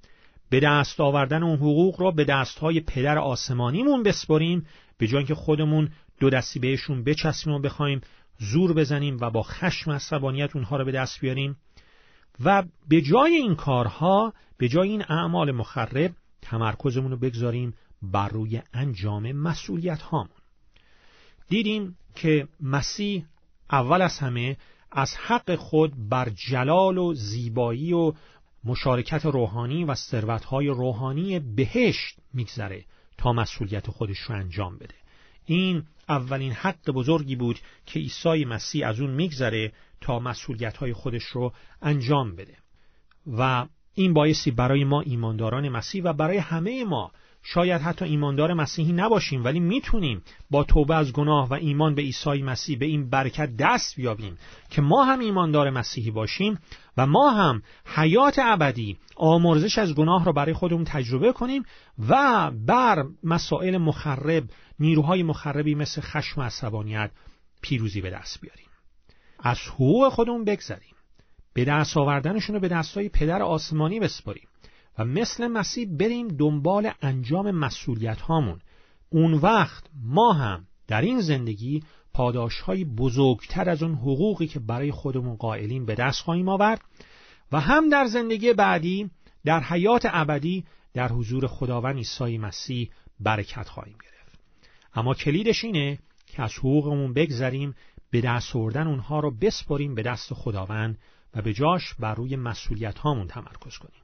به 0.50 0.60
دست 0.60 1.00
آوردن 1.00 1.44
اون 1.44 1.56
حقوق 1.56 2.02
را 2.02 2.12
به 2.12 2.24
دستهای 2.24 2.80
پدر 2.80 3.18
آسمانیمون 3.18 4.04
بسپریم 4.04 4.66
به 4.98 5.08
جای 5.08 5.24
که 5.24 5.36
خودمون 5.36 5.90
دو 6.20 6.30
دستی 6.30 6.60
بهشون 6.60 7.04
بچسبیم 7.04 7.54
و 7.54 7.60
بخوایم 7.60 8.02
زور 8.38 8.74
بزنیم 8.74 9.18
و 9.22 9.30
با 9.30 9.44
خشم 9.44 9.92
عصبانیت 9.92 10.56
اونها 10.56 10.78
رو 10.78 10.86
به 10.86 10.92
دست 10.92 11.20
بیاریم. 11.20 11.56
و 12.44 12.64
به 12.88 13.02
جای 13.02 13.34
این 13.34 13.56
کارها 13.56 14.34
به 14.58 14.68
جای 14.68 14.90
این 14.90 15.04
اعمال 15.10 15.52
مخرب 15.52 16.12
تمرکزمون 16.42 17.12
رو 17.12 17.18
بگذاریم 17.18 17.74
بر 18.02 18.30
روی 18.30 18.62
انجام 18.74 19.32
مسئولیت 19.32 20.02
هامون 20.02 20.30
دیدیم 21.50 21.98
که 22.16 22.48
مسیح 22.62 23.26
اول 23.72 24.02
از 24.02 24.20
همه 24.20 24.58
از 24.92 25.16
حق 25.16 25.56
خود 25.56 26.10
بر 26.10 26.30
جلال 26.30 26.98
و 26.98 27.14
زیبایی 27.14 27.94
و 27.94 28.14
مشارکت 28.64 29.26
روحانی 29.26 29.84
و 29.84 29.96
ثروتهای 29.96 30.68
روحانی 30.68 31.40
بهشت 31.40 32.16
میگذره 32.34 32.86
تا 33.18 33.34
مسئولیت 33.34 33.90
خودش 33.90 34.18
رو 34.18 34.36
انجام 34.36 34.78
بده. 34.78 34.96
این 35.46 35.84
اولین 36.10 36.52
حق 36.52 36.92
بزرگی 36.92 37.36
بود 37.36 37.60
که 37.86 38.00
عیسی 38.00 38.46
مسیح 38.46 38.88
از 38.88 39.00
اون 39.00 39.10
میگذره 39.10 39.72
تا 40.02 40.20
مسئولیتهای 40.20 40.94
خودش 40.94 41.24
رو 41.24 41.54
انجام 41.82 42.36
بده. 42.36 42.58
و 43.38 43.68
این 43.94 44.14
بایستی 44.14 44.52
برای 44.52 44.84
ما 44.84 45.02
ایمانداران 45.02 45.70
مسیح 45.70 46.04
و 46.04 46.14
برای 46.14 46.38
همه 46.38 46.84
ما 46.84 47.12
شاید 47.44 47.82
حتی 47.82 48.06
ایماندار 48.06 48.54
مسیحی 48.54 48.94
نباشیم 48.94 49.44
ولی 49.44 49.60
می‌تونیم 49.60 50.22
با 50.50 50.64
توبه 50.64 50.96
از 50.96 51.14
گناه 51.14 51.50
و 51.50 51.54
ایمان 51.54 51.96
به 51.96 52.02
عیسی 52.02 52.42
مسیح 52.42 52.78
به 52.78 52.86
این 52.86 53.10
برکت 53.10 53.56
دست 53.58 53.96
بیابیم 53.96 54.38
که 54.70 54.82
ما 54.82 55.04
هم 55.04 55.20
ایماندار 55.20 55.70
مسیحی 55.70 56.12
باشیم 56.12 56.60
و 56.98 57.08
ما 57.08 57.30
هم 57.30 57.62
حیات 57.86 58.40
ابدی 58.40 58.98
آمرزش 59.16 59.78
از 59.78 59.96
گناه 59.96 60.26
را 60.26 60.32
برای 60.32 60.54
خودمون 60.54 60.84
تجربه 60.84 61.34
کنیم 61.34 61.64
و 62.10 62.52
بر 62.52 63.04
مسائل 63.24 63.78
مخرب 63.78 64.44
نیروهای 64.80 65.24
مخربی 65.24 65.76
مثل 65.76 66.02
خشم 66.02 66.42
و 66.42 66.44
عصبانیت 66.44 67.12
پیروزی 67.62 68.02
به 68.02 68.10
دست 68.10 68.42
بیاریم. 68.42 68.68
از 69.40 69.58
حقوق 69.60 70.10
خودمون 70.10 70.46
بگذریم. 70.46 70.96
به 71.54 71.66
دست 71.66 71.98
آوردنشون 71.98 72.56
رو 72.56 72.62
به 72.62 72.68
دستای 72.68 73.10
پدر 73.10 73.42
آسمانی 73.42 74.00
بسپاریم. 74.00 74.48
و 74.98 75.06
مثل 75.06 75.48
مسیح 75.48 75.88
بریم 75.98 76.28
دنبال 76.28 76.92
انجام 77.02 77.52
مسئولیت 77.52 78.22
هامون. 78.22 78.60
اون 79.10 79.34
وقت 79.34 79.84
ما 80.04 80.34
هم 80.34 80.68
در 80.88 81.02
این 81.02 81.22
زندگی 81.22 81.84
پاداش 82.14 82.60
های 82.60 82.86
بزرگتر 82.86 83.70
از 83.70 83.84
اون 83.84 83.96
حقوقی 83.96 84.48
که 84.48 84.60
برای 84.60 84.92
خودمون 84.92 85.36
قائلیم 85.36 85.86
به 85.86 85.96
دست 85.96 86.22
خواهیم 86.22 86.50
آورد 86.50 86.82
و 87.52 87.60
هم 87.60 87.90
در 87.90 88.06
زندگی 88.06 88.54
بعدی 88.54 89.10
در 89.46 89.60
حیات 89.60 90.02
ابدی 90.06 90.66
در 90.94 91.08
حضور 91.10 91.48
خداوند 91.48 91.96
عیسی 91.96 92.38
مسیح 92.38 92.90
برکت 93.20 93.70
خواهیم 93.70 93.98
گرفت. 94.04 94.40
اما 94.94 95.14
کلیدش 95.14 95.64
اینه 95.64 96.00
که 96.28 96.42
از 96.42 96.54
حقوقمون 96.54 97.14
بگذریم 97.14 97.76
به 98.12 98.22
دست 98.22 98.56
آوردن 98.56 98.88
اونها 98.88 99.20
رو 99.20 99.32
بسپریم 99.32 99.96
به 99.96 100.02
دست 100.02 100.34
خداوند 100.34 100.98
و 101.34 101.42
به 101.42 101.54
جاش 101.54 101.94
بر 101.94 102.16
روی 102.16 102.36
مسئولیت 102.36 102.98
هامون 102.98 103.28
تمرکز 103.28 103.78
کنیم. 103.78 104.01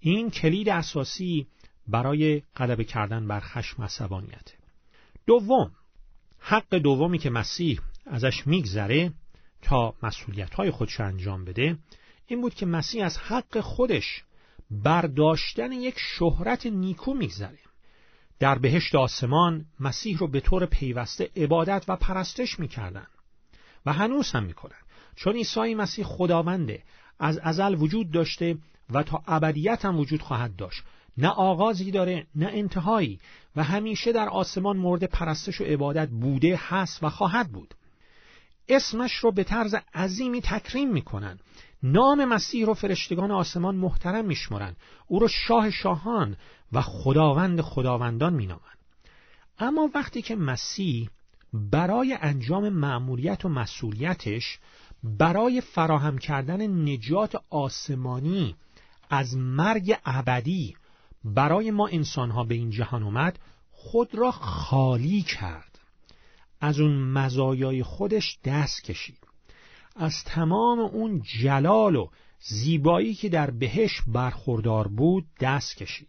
این 0.00 0.30
کلید 0.30 0.68
اساسی 0.68 1.46
برای 1.86 2.42
غلبه 2.56 2.84
کردن 2.84 3.28
بر 3.28 3.40
خشم 3.40 3.82
عصبانیت. 3.82 4.52
دوم 5.26 5.72
حق 6.38 6.74
دومی 6.74 7.18
که 7.18 7.30
مسیح 7.30 7.80
ازش 8.06 8.46
میگذره 8.46 9.12
تا 9.62 9.94
مسئولیت 10.02 10.54
های 10.54 10.70
خودش 10.70 11.00
انجام 11.00 11.44
بده 11.44 11.78
این 12.26 12.40
بود 12.40 12.54
که 12.54 12.66
مسیح 12.66 13.04
از 13.04 13.18
حق 13.18 13.60
خودش 13.60 14.24
برداشتن 14.70 15.72
یک 15.72 15.94
شهرت 15.98 16.66
نیکو 16.66 17.14
میگذره. 17.14 17.58
در 18.38 18.58
بهشت 18.58 18.94
آسمان 18.94 19.66
مسیح 19.80 20.18
رو 20.18 20.28
به 20.28 20.40
طور 20.40 20.66
پیوسته 20.66 21.30
عبادت 21.36 21.84
و 21.88 21.96
پرستش 21.96 22.58
می‌کردن 22.58 23.06
و 23.86 23.92
هنوز 23.92 24.30
هم 24.30 24.44
می‌کنن. 24.44 24.80
چون 25.16 25.36
عیسی 25.36 25.74
مسیح 25.74 26.04
خداونده 26.04 26.82
از 27.18 27.38
ازل 27.38 27.74
وجود 27.74 28.10
داشته 28.10 28.58
و 28.90 29.02
تا 29.02 29.22
ابدیت 29.26 29.84
هم 29.84 29.98
وجود 29.98 30.22
خواهد 30.22 30.56
داشت. 30.56 30.82
نه 31.16 31.28
آغازی 31.28 31.90
داره 31.90 32.26
نه 32.34 32.48
انتهایی. 32.52 33.20
و 33.56 33.62
همیشه 33.62 34.12
در 34.12 34.28
آسمان 34.28 34.76
مورد 34.76 35.04
پرستش 35.04 35.60
و 35.60 35.64
عبادت 35.64 36.08
بوده 36.08 36.60
هست 36.68 37.04
و 37.04 37.08
خواهد 37.08 37.52
بود. 37.52 37.74
اسمش 38.68 39.12
رو 39.12 39.32
به 39.32 39.44
طرز 39.44 39.74
عظیمی 39.94 40.40
تکریم 40.40 40.92
می‌کنن. 40.92 41.38
نام 41.82 42.24
مسیح 42.24 42.66
رو 42.66 42.74
فرشتگان 42.74 43.30
آسمان 43.30 43.74
محترم 43.74 44.24
میشمرن 44.24 44.76
او 45.06 45.18
رو 45.18 45.28
شاه 45.28 45.70
شاهان 45.70 46.36
و 46.72 46.82
خداوند 46.82 47.60
خداوندان 47.60 48.34
مینامن. 48.34 48.60
اما 49.58 49.90
وقتی 49.94 50.22
که 50.22 50.36
مسیح 50.36 51.10
برای 51.52 52.18
انجام 52.20 52.68
مأموریت 52.68 53.44
و 53.44 53.48
مسئولیتش 53.48 54.58
برای 55.02 55.60
فراهم 55.60 56.18
کردن 56.18 56.88
نجات 56.88 57.42
آسمانی 57.50 58.54
از 59.10 59.36
مرگ 59.36 59.98
ابدی 60.04 60.76
برای 61.24 61.70
ما 61.70 61.86
انسانها 61.88 62.44
به 62.44 62.54
این 62.54 62.70
جهان 62.70 63.02
اومد 63.02 63.38
خود 63.70 64.14
را 64.14 64.30
خالی 64.30 65.22
کرد. 65.22 65.78
از 66.60 66.80
اون 66.80 66.98
مزایای 66.98 67.82
خودش 67.82 68.38
دست 68.44 68.84
کشید. 68.84 69.18
از 69.96 70.24
تمام 70.24 70.78
اون 70.78 71.22
جلال 71.40 71.96
و 71.96 72.08
زیبایی 72.40 73.14
که 73.14 73.28
در 73.28 73.50
بهش 73.50 74.02
برخوردار 74.06 74.88
بود 74.88 75.26
دست 75.40 75.76
کشید. 75.76 76.08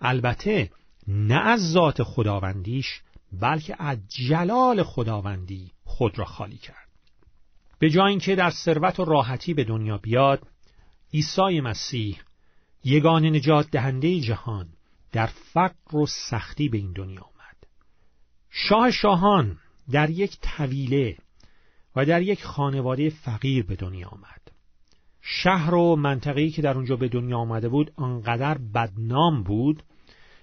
البته 0.00 0.70
نه 1.08 1.40
از 1.40 1.72
ذات 1.72 2.02
خداوندیش 2.02 3.02
بلکه 3.32 3.76
از 3.78 3.98
جلال 4.08 4.82
خداوندی 4.82 5.72
خود 5.84 6.18
را 6.18 6.24
خالی 6.24 6.58
کرد. 6.58 6.88
به 7.78 7.90
جای 7.90 8.10
اینکه 8.10 8.36
در 8.36 8.50
ثروت 8.50 9.00
و 9.00 9.04
راحتی 9.04 9.54
به 9.54 9.64
دنیا 9.64 9.98
بیاد 9.98 10.46
عیسی 11.12 11.60
مسیح 11.60 12.20
یگان 12.84 13.26
نجات 13.26 13.70
دهنده 13.70 14.20
جهان 14.20 14.68
در 15.12 15.26
فقر 15.26 15.96
و 15.96 16.06
سختی 16.06 16.68
به 16.68 16.78
این 16.78 16.92
دنیا 16.92 17.20
آمد. 17.20 17.56
شاه 18.50 18.90
شاهان 18.90 19.58
در 19.90 20.10
یک 20.10 20.38
طویله 20.40 21.16
و 21.96 22.04
در 22.04 22.22
یک 22.22 22.44
خانواده 22.44 23.10
فقیر 23.10 23.64
به 23.64 23.76
دنیا 23.76 24.08
آمد. 24.08 24.40
شهر 25.22 25.74
و 25.74 25.96
منطقه‌ای 25.96 26.50
که 26.50 26.62
در 26.62 26.74
اونجا 26.74 26.96
به 26.96 27.08
دنیا 27.08 27.38
آمده 27.38 27.68
بود 27.68 27.92
آنقدر 27.96 28.58
بدنام 28.58 29.42
بود 29.42 29.82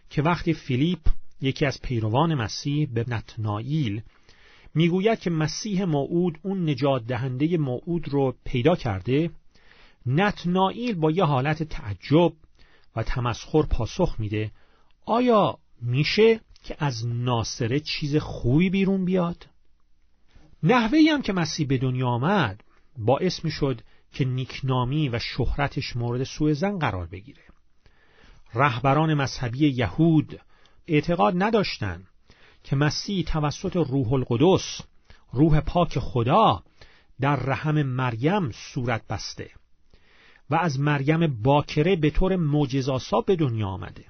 که 0.10 0.22
وقتی 0.22 0.54
فیلیپ 0.54 1.00
یکی 1.42 1.66
از 1.66 1.82
پیروان 1.82 2.36
مسیح 2.36 2.90
به 2.94 3.06
نتنائیل 3.08 4.02
می‌گوید 4.76 5.20
که 5.20 5.30
مسیح 5.30 5.86
موعود 5.86 6.40
اون 6.42 6.70
نجات 6.70 7.06
دهنده 7.06 7.58
موعود 7.58 8.10
رو 8.10 8.36
پیدا 8.46 8.76
کرده 8.76 9.30
نتنائیل 10.06 10.96
با 10.96 11.12
یه 11.12 11.24
حالت 11.24 11.64
تعجب 11.64 12.34
و 12.96 13.04
تمسخر 13.04 13.62
پاسخ 13.62 14.16
میده 14.20 14.52
آیا 15.06 15.58
میشه 15.82 16.40
که 16.64 16.76
از 16.80 17.08
ناصره 17.08 17.80
چیز 17.80 18.16
خوبی 18.16 18.70
بیرون 18.70 19.06
بیاد؟ 19.06 19.48
نحوهی 20.64 21.10
هم 21.10 21.22
که 21.22 21.34
مسیح 21.34 21.68
به 21.68 21.78
دنیا 21.78 22.08
آمد 22.08 22.64
باعث 22.98 23.46
می‌شد 23.46 23.82
که 24.12 24.26
نیکنامی 24.26 25.10
و 25.10 25.20
شهرتش 25.20 25.96
مورد 25.96 26.24
سوء 26.24 26.54
زن 26.54 26.80
قرار 26.80 27.06
بگیره 27.06 27.44
رهبران 28.54 29.14
مذهبی 29.14 29.68
یهود 29.68 30.40
اعتقاد 30.88 31.34
نداشتند 31.38 32.08
که 32.64 32.76
مسیح 32.76 33.26
توسط 33.26 33.76
روح 33.76 34.14
القدس 34.14 34.82
روح 35.34 35.60
پاک 35.60 36.00
خدا 36.00 36.64
در 37.20 37.36
رحم 37.36 37.84
مریم 37.84 38.52
صورت 38.52 39.08
بسته 39.08 39.50
و 40.52 40.56
از 40.56 40.80
مریم 40.80 41.42
باکره 41.44 41.96
به 41.96 42.10
طور 42.10 42.36
معجزاسا 42.36 43.22
به 43.22 43.36
دنیا 43.36 43.68
آمده. 43.68 44.06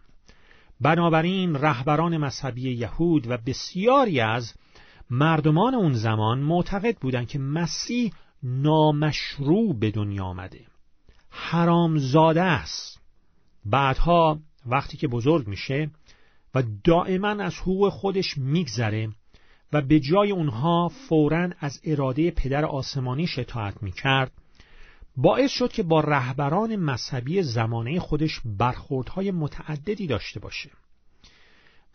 بنابراین 0.82 1.56
رهبران 1.56 2.18
مذهبی 2.18 2.72
یهود 2.72 3.32
و 3.32 3.38
بسیاری 3.38 4.20
از 4.20 4.54
مردمان 5.10 5.76
اون 5.76 5.94
زمان 5.94 6.40
معتقد 6.40 6.98
بودند 6.98 7.28
که 7.28 7.40
مسیح 7.40 8.14
نامشروع 8.44 9.80
به 9.80 9.92
دنیا 9.92 10.26
آمده. 10.26 10.66
حرامزاده 11.30 12.42
است. 12.42 13.02
بعدها 13.66 14.40
وقتی 14.66 14.98
که 14.98 15.08
بزرگ 15.08 15.48
میشه 15.48 15.90
و 16.56 16.64
دائما 16.84 17.28
از 17.28 17.56
حقوق 17.56 17.90
خودش 17.90 18.38
میگذره 18.38 19.10
و 19.74 19.82
به 19.82 20.00
جای 20.00 20.32
اونها 20.32 20.88
فورا 20.88 21.50
از 21.60 21.82
اراده 21.84 22.32
پدر 22.32 22.66
آسمانی 22.66 23.28
شتاعت 23.28 23.84
می‌کرد 23.84 24.32
باعث 25.16 25.52
شد 25.52 25.72
که 25.72 25.84
با 25.84 26.00
رهبران 26.00 26.76
مذهبی 26.76 27.44
زمانه 27.44 28.00
خودش 28.00 28.42
برخوردهای 28.46 29.32
متعددی 29.32 30.08
داشته 30.08 30.40
باشه 30.40 30.70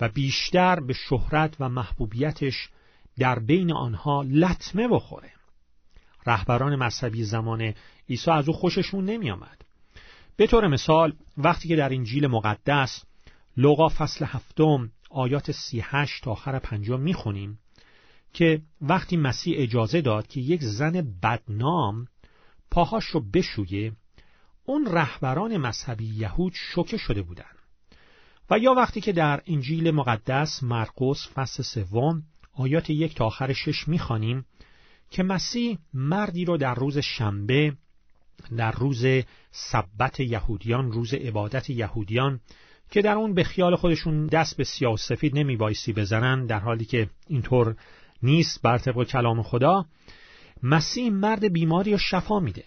و 0.01 0.09
بیشتر 0.09 0.81
به 0.81 0.93
شهرت 0.93 1.57
و 1.61 1.69
محبوبیتش 1.69 2.69
در 3.19 3.39
بین 3.39 3.73
آنها 3.73 4.23
لطمه 4.23 4.89
بخوره 4.89 5.31
رهبران 6.27 6.77
مذهبی 6.77 7.25
زمان 7.25 7.75
عیسی 8.09 8.31
از 8.31 8.49
او 8.49 8.55
خوششون 8.55 9.05
نمی 9.05 9.31
آمد. 9.31 9.65
به 10.37 10.47
طور 10.47 10.67
مثال 10.67 11.13
وقتی 11.39 11.69
که 11.69 11.77
در 11.77 11.93
انجیل 11.93 12.27
مقدس 12.27 13.05
لوقا 13.57 13.89
فصل 13.89 14.25
هفتم 14.25 14.91
آیات 15.11 15.51
سی 15.51 15.81
هشت 15.85 16.25
تا 16.25 16.31
آخر 16.31 16.59
پنجم 16.59 17.01
می‌خونیم 17.01 17.59
که 18.33 18.63
وقتی 18.81 19.17
مسیح 19.17 19.55
اجازه 19.59 20.01
داد 20.01 20.27
که 20.27 20.41
یک 20.41 20.63
زن 20.63 20.93
بدنام 21.23 22.07
پاهاش 22.71 23.05
رو 23.05 23.21
بشویه 23.21 23.93
اون 24.65 24.87
رهبران 24.87 25.57
مذهبی 25.57 26.07
یهود 26.07 26.53
شوکه 26.55 26.97
شده 26.97 27.23
بودند 27.23 27.57
و 28.51 28.59
یا 28.59 28.75
وقتی 28.75 29.01
که 29.01 29.13
در 29.13 29.43
انجیل 29.47 29.91
مقدس 29.91 30.63
مرقس 30.63 31.29
فصل 31.35 31.63
سوم 31.63 32.23
آیات 32.53 32.91
یک 32.91 33.15
تا 33.15 33.27
آخر 33.27 33.53
شش 33.53 33.89
می‌خوانیم 33.89 34.47
که 35.11 35.23
مسیح 35.23 35.79
مردی 35.95 36.45
رو 36.45 36.57
در 36.57 36.75
روز 36.75 36.99
شنبه 36.99 37.77
در 38.57 38.73
روز 38.73 39.05
سبت 39.51 40.21
یهودیان 40.21 40.93
روز 40.93 41.15
عبادت 41.15 41.71
یهودیان 41.71 42.41
که 42.91 43.03
در 43.03 43.15
اون 43.15 43.35
به 43.35 43.45
خیال 43.45 43.77
خودشون 43.77 44.27
دست 44.27 44.57
به 44.57 44.65
سیاه 44.65 44.93
و 44.93 44.97
سفید 44.97 45.39
نمی 45.39 45.57
بایستی 45.57 45.93
بزنن 45.93 46.47
در 46.47 46.59
حالی 46.59 46.85
که 46.85 47.11
اینطور 47.29 47.77
نیست 48.23 48.63
بر 48.63 48.79
طبق 48.79 49.05
کلام 49.05 49.43
خدا 49.43 49.87
مسیح 50.63 51.13
مرد 51.13 51.53
بیماری 51.53 51.93
رو 51.93 51.99
شفا 51.99 52.41
میده. 52.41 52.65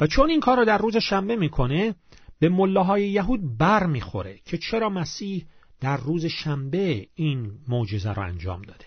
و 0.00 0.06
چون 0.06 0.30
این 0.30 0.40
کار 0.40 0.56
رو 0.56 0.64
در 0.64 0.78
روز 0.78 0.96
شنبه 0.96 1.36
می‌کنه 1.36 1.94
به 2.38 2.48
ملاهای 2.48 3.08
یهود 3.08 3.58
بر 3.58 3.86
می‌خوره 3.86 4.38
که 4.44 4.58
چرا 4.58 4.88
مسیح 4.88 5.46
در 5.80 5.96
روز 5.96 6.26
شنبه 6.26 7.06
این 7.14 7.52
معجزه 7.68 8.12
رو 8.12 8.22
انجام 8.22 8.62
داده. 8.62 8.86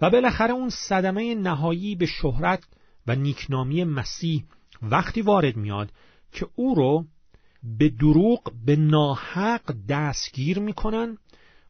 و 0.00 0.10
بالاخره 0.10 0.52
اون 0.52 0.70
صدمه 0.70 1.34
نهایی 1.34 1.94
به 1.94 2.06
شهرت 2.06 2.64
و 3.06 3.14
نیکنامی 3.14 3.84
مسیح 3.84 4.44
وقتی 4.82 5.22
وارد 5.22 5.56
میاد 5.56 5.92
که 6.32 6.46
او 6.54 6.74
رو 6.74 7.06
به 7.78 7.88
دروغ 7.88 8.52
به 8.66 8.76
ناحق 8.76 9.74
دستگیر 9.88 10.58
می‌کنن 10.58 11.18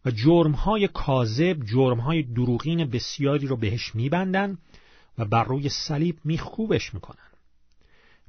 و 0.05 0.11
جرمهای 0.11 0.89
کاذب 0.89 1.65
جرمهای 1.65 2.23
دروغین 2.23 2.85
بسیاری 2.85 3.47
رو 3.47 3.57
بهش 3.57 3.95
میبندن 3.95 4.59
و 5.19 5.25
بر 5.25 5.45
روی 5.45 5.69
صلیب 5.69 6.19
میخکوبش 6.25 6.95
می‌کنن. 6.95 7.29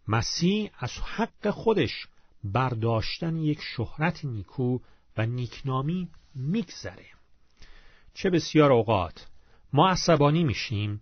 مسیح 0.07 0.69
از 0.79 0.91
حق 0.91 1.49
خودش 1.49 2.07
برداشتن 2.43 3.35
یک 3.35 3.59
شهرت 3.61 4.25
نیکو 4.25 4.79
و 5.17 5.25
نیکنامی 5.25 6.09
میگذره. 6.35 7.05
چه 8.13 8.29
بسیار 8.29 8.71
اوقات 8.71 9.27
ما 9.73 9.89
عصبانی 9.89 10.43
میشیم 10.43 11.01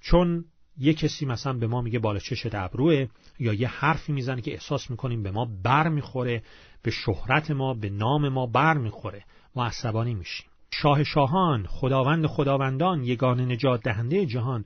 چون 0.00 0.44
یه 0.78 0.94
کسی 0.94 1.26
مثلا 1.26 1.52
به 1.52 1.66
ما 1.66 1.80
میگه 1.82 1.98
بالا 1.98 2.18
چشت 2.18 2.54
ابروه 2.54 3.06
یا 3.38 3.52
یه 3.52 3.68
حرفی 3.68 4.12
می‌زنه 4.12 4.42
که 4.42 4.52
احساس 4.52 4.90
می‌کنیم 4.90 5.22
به 5.22 5.30
ما 5.30 5.48
بر 5.62 5.88
می‌خوره 5.88 6.42
به 6.82 6.90
شهرت 6.90 7.50
ما 7.50 7.74
به 7.74 7.90
نام 7.90 8.28
ما 8.28 8.46
بر 8.46 8.74
می‌خوره. 8.74 9.24
ما 9.54 9.66
عصبانی 9.66 10.14
میشیم. 10.14 10.46
شاه 10.70 11.04
شاهان 11.04 11.66
خداوند 11.66 12.26
خداوندان 12.26 13.04
یگان 13.04 13.40
نجات 13.52 13.82
دهنده 13.82 14.26
جهان 14.26 14.64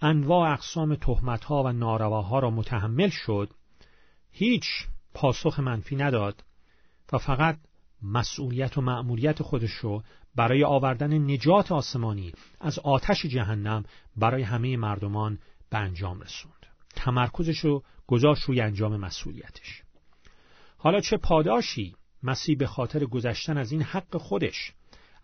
انواع 0.00 0.52
اقسام 0.52 0.94
تهمت 0.94 1.44
ها 1.44 1.62
و 1.62 1.72
نارواها 1.72 2.38
را 2.38 2.50
متحمل 2.50 3.08
شد 3.08 3.50
هیچ 4.30 4.64
پاسخ 5.14 5.60
منفی 5.60 5.96
نداد 5.96 6.44
و 7.12 7.18
فقط 7.18 7.58
مسئولیت 8.02 8.78
و 8.78 8.80
مأموریت 8.80 9.42
خودش 9.42 9.70
رو 9.70 10.02
برای 10.34 10.64
آوردن 10.64 11.30
نجات 11.30 11.72
آسمانی 11.72 12.32
از 12.60 12.78
آتش 12.78 13.26
جهنم 13.26 13.84
برای 14.16 14.42
همه 14.42 14.76
مردمان 14.76 15.38
به 15.70 15.78
انجام 15.78 16.20
رسوند. 16.20 16.66
تمرکزش 16.96 17.58
رو 17.58 17.82
گذاشت 18.06 18.44
روی 18.44 18.60
انجام 18.60 18.96
مسئولیتش. 18.96 19.82
حالا 20.76 21.00
چه 21.00 21.16
پاداشی 21.16 21.96
مسیح 22.22 22.56
به 22.56 22.66
خاطر 22.66 23.04
گذشتن 23.04 23.58
از 23.58 23.72
این 23.72 23.82
حق 23.82 24.16
خودش 24.16 24.72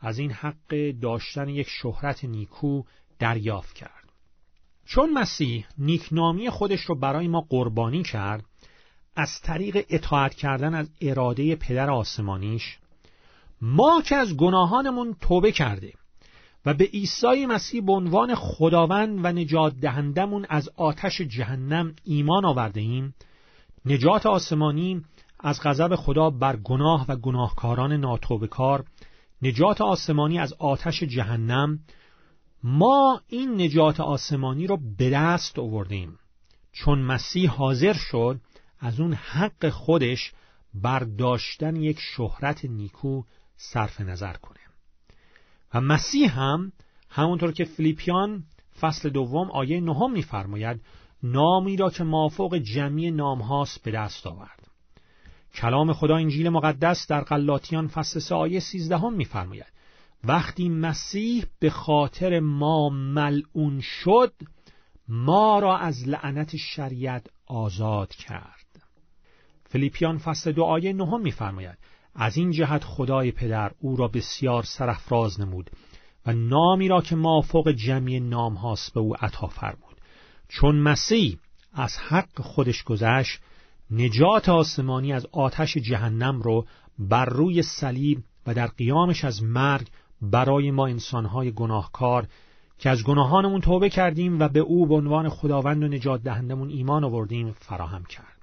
از 0.00 0.18
این 0.18 0.32
حق 0.32 0.92
داشتن 1.02 1.48
یک 1.48 1.68
شهرت 1.68 2.24
نیکو 2.24 2.82
دریافت 3.18 3.74
کرد؟ 3.74 4.03
چون 4.84 5.12
مسیح 5.12 5.66
نیکنامی 5.78 6.50
خودش 6.50 6.80
رو 6.80 6.98
برای 6.98 7.28
ما 7.28 7.40
قربانی 7.40 8.02
کرد 8.02 8.44
از 9.16 9.40
طریق 9.40 9.86
اطاعت 9.88 10.34
کردن 10.34 10.74
از 10.74 10.90
اراده 11.00 11.56
پدر 11.56 11.90
آسمانیش 11.90 12.78
ما 13.60 14.02
که 14.02 14.16
از 14.16 14.36
گناهانمون 14.36 15.16
توبه 15.20 15.52
کرده 15.52 15.92
و 16.66 16.74
به 16.74 16.84
عیسی 16.84 17.46
مسیح 17.46 17.82
به 17.82 17.92
عنوان 17.92 18.34
خداوند 18.34 19.24
و 19.24 19.32
نجات 19.32 19.74
دهندمون 19.80 20.46
از 20.48 20.70
آتش 20.76 21.20
جهنم 21.20 21.94
ایمان 22.04 22.44
آورده 22.44 22.80
ایم 22.80 23.14
نجات 23.86 24.26
آسمانی 24.26 25.04
از 25.40 25.60
غضب 25.62 25.94
خدا 25.94 26.30
بر 26.30 26.56
گناه 26.56 27.04
و 27.08 27.16
گناهکاران 27.16 27.92
ناتوبه 27.92 28.46
کار 28.46 28.84
نجات 29.42 29.80
آسمانی 29.80 30.38
از 30.38 30.52
آتش 30.52 31.02
جهنم 31.02 31.78
ما 32.66 33.20
این 33.28 33.60
نجات 33.60 34.00
آسمانی 34.00 34.66
رو 34.66 34.78
به 34.98 35.10
دست 35.10 35.58
آوردیم. 35.58 36.18
چون 36.72 36.98
مسیح 36.98 37.50
حاضر 37.50 37.92
شد 37.92 38.40
از 38.78 39.00
اون 39.00 39.12
حق 39.12 39.68
خودش 39.68 40.32
برداشتن 40.74 41.76
یک 41.76 41.98
شهرت 42.00 42.64
نیکو 42.64 43.22
صرف 43.56 44.00
نظر 44.00 44.32
کنه. 44.32 44.60
و 45.74 45.80
مسیح 45.80 46.40
هم 46.40 46.72
همونطور 47.08 47.52
که 47.52 47.64
فیلیپیان 47.64 48.44
فصل 48.80 49.08
دوم 49.08 49.50
آیه 49.50 49.80
نهم 49.80 50.12
میفرماید 50.12 50.80
نامی 51.22 51.76
را 51.76 51.90
که 51.90 52.04
مافوق 52.04 52.56
جمعی 52.58 53.10
نام 53.10 53.40
هاست 53.40 53.82
به 53.82 53.90
دست 53.90 54.26
آورد. 54.26 54.68
کلام 55.54 55.92
خدا 55.92 56.16
انجیل 56.16 56.48
مقدس 56.48 57.06
در 57.06 57.20
غلاطیان 57.20 57.88
فصل 57.88 58.20
سه 58.20 58.34
آیه 58.34 58.60
سیزدهم 58.60 59.12
میفرماید. 59.12 59.73
وقتی 60.26 60.68
مسیح 60.68 61.44
به 61.58 61.70
خاطر 61.70 62.40
ما 62.40 62.88
ملعون 62.88 63.80
شد 63.80 64.32
ما 65.08 65.58
را 65.58 65.78
از 65.78 66.08
لعنت 66.08 66.56
شریعت 66.56 67.26
آزاد 67.46 68.10
کرد. 68.14 68.66
فیلیپیان 69.70 70.18
فصل 70.18 70.52
دو 70.52 70.64
آیه 70.64 70.92
نهم 70.92 71.20
میفرماید 71.20 71.78
از 72.14 72.36
این 72.36 72.50
جهت 72.50 72.84
خدای 72.84 73.32
پدر 73.32 73.72
او 73.80 73.96
را 73.96 74.08
بسیار 74.08 74.62
سرفراز 74.62 75.40
نمود 75.40 75.70
و 76.26 76.32
نامی 76.32 76.88
را 76.88 77.00
که 77.00 77.16
مافوق 77.16 77.70
جمعی 77.70 78.20
نام 78.20 78.54
هاست 78.54 78.94
به 78.94 79.00
او 79.00 79.16
عطا 79.16 79.46
فرمود. 79.46 79.96
چون 80.48 80.76
مسیح 80.76 81.38
از 81.72 81.96
حق 81.96 82.40
خودش 82.40 82.82
گذشت 82.82 83.40
نجات 83.90 84.48
آسمانی 84.48 85.12
از 85.12 85.26
آتش 85.32 85.76
جهنم 85.76 86.42
رو 86.42 86.66
بر 86.98 87.24
روی 87.24 87.62
صلیب 87.62 88.18
و 88.46 88.54
در 88.54 88.66
قیامش 88.66 89.24
از 89.24 89.42
مرگ 89.42 89.88
برای 90.30 90.70
ما 90.70 90.86
انسانهای 90.86 91.52
گناهکار 91.52 92.26
که 92.78 92.90
از 92.90 93.04
گناهانمون 93.04 93.60
توبه 93.60 93.90
کردیم 93.90 94.40
و 94.40 94.48
به 94.48 94.60
او 94.60 94.86
به 94.86 94.94
عنوان 94.94 95.28
خداوند 95.28 95.82
و 95.82 95.88
نجات 95.88 96.22
دهندمون 96.22 96.70
ایمان 96.70 97.04
آوردیم 97.04 97.52
فراهم 97.52 98.04
کرد. 98.04 98.38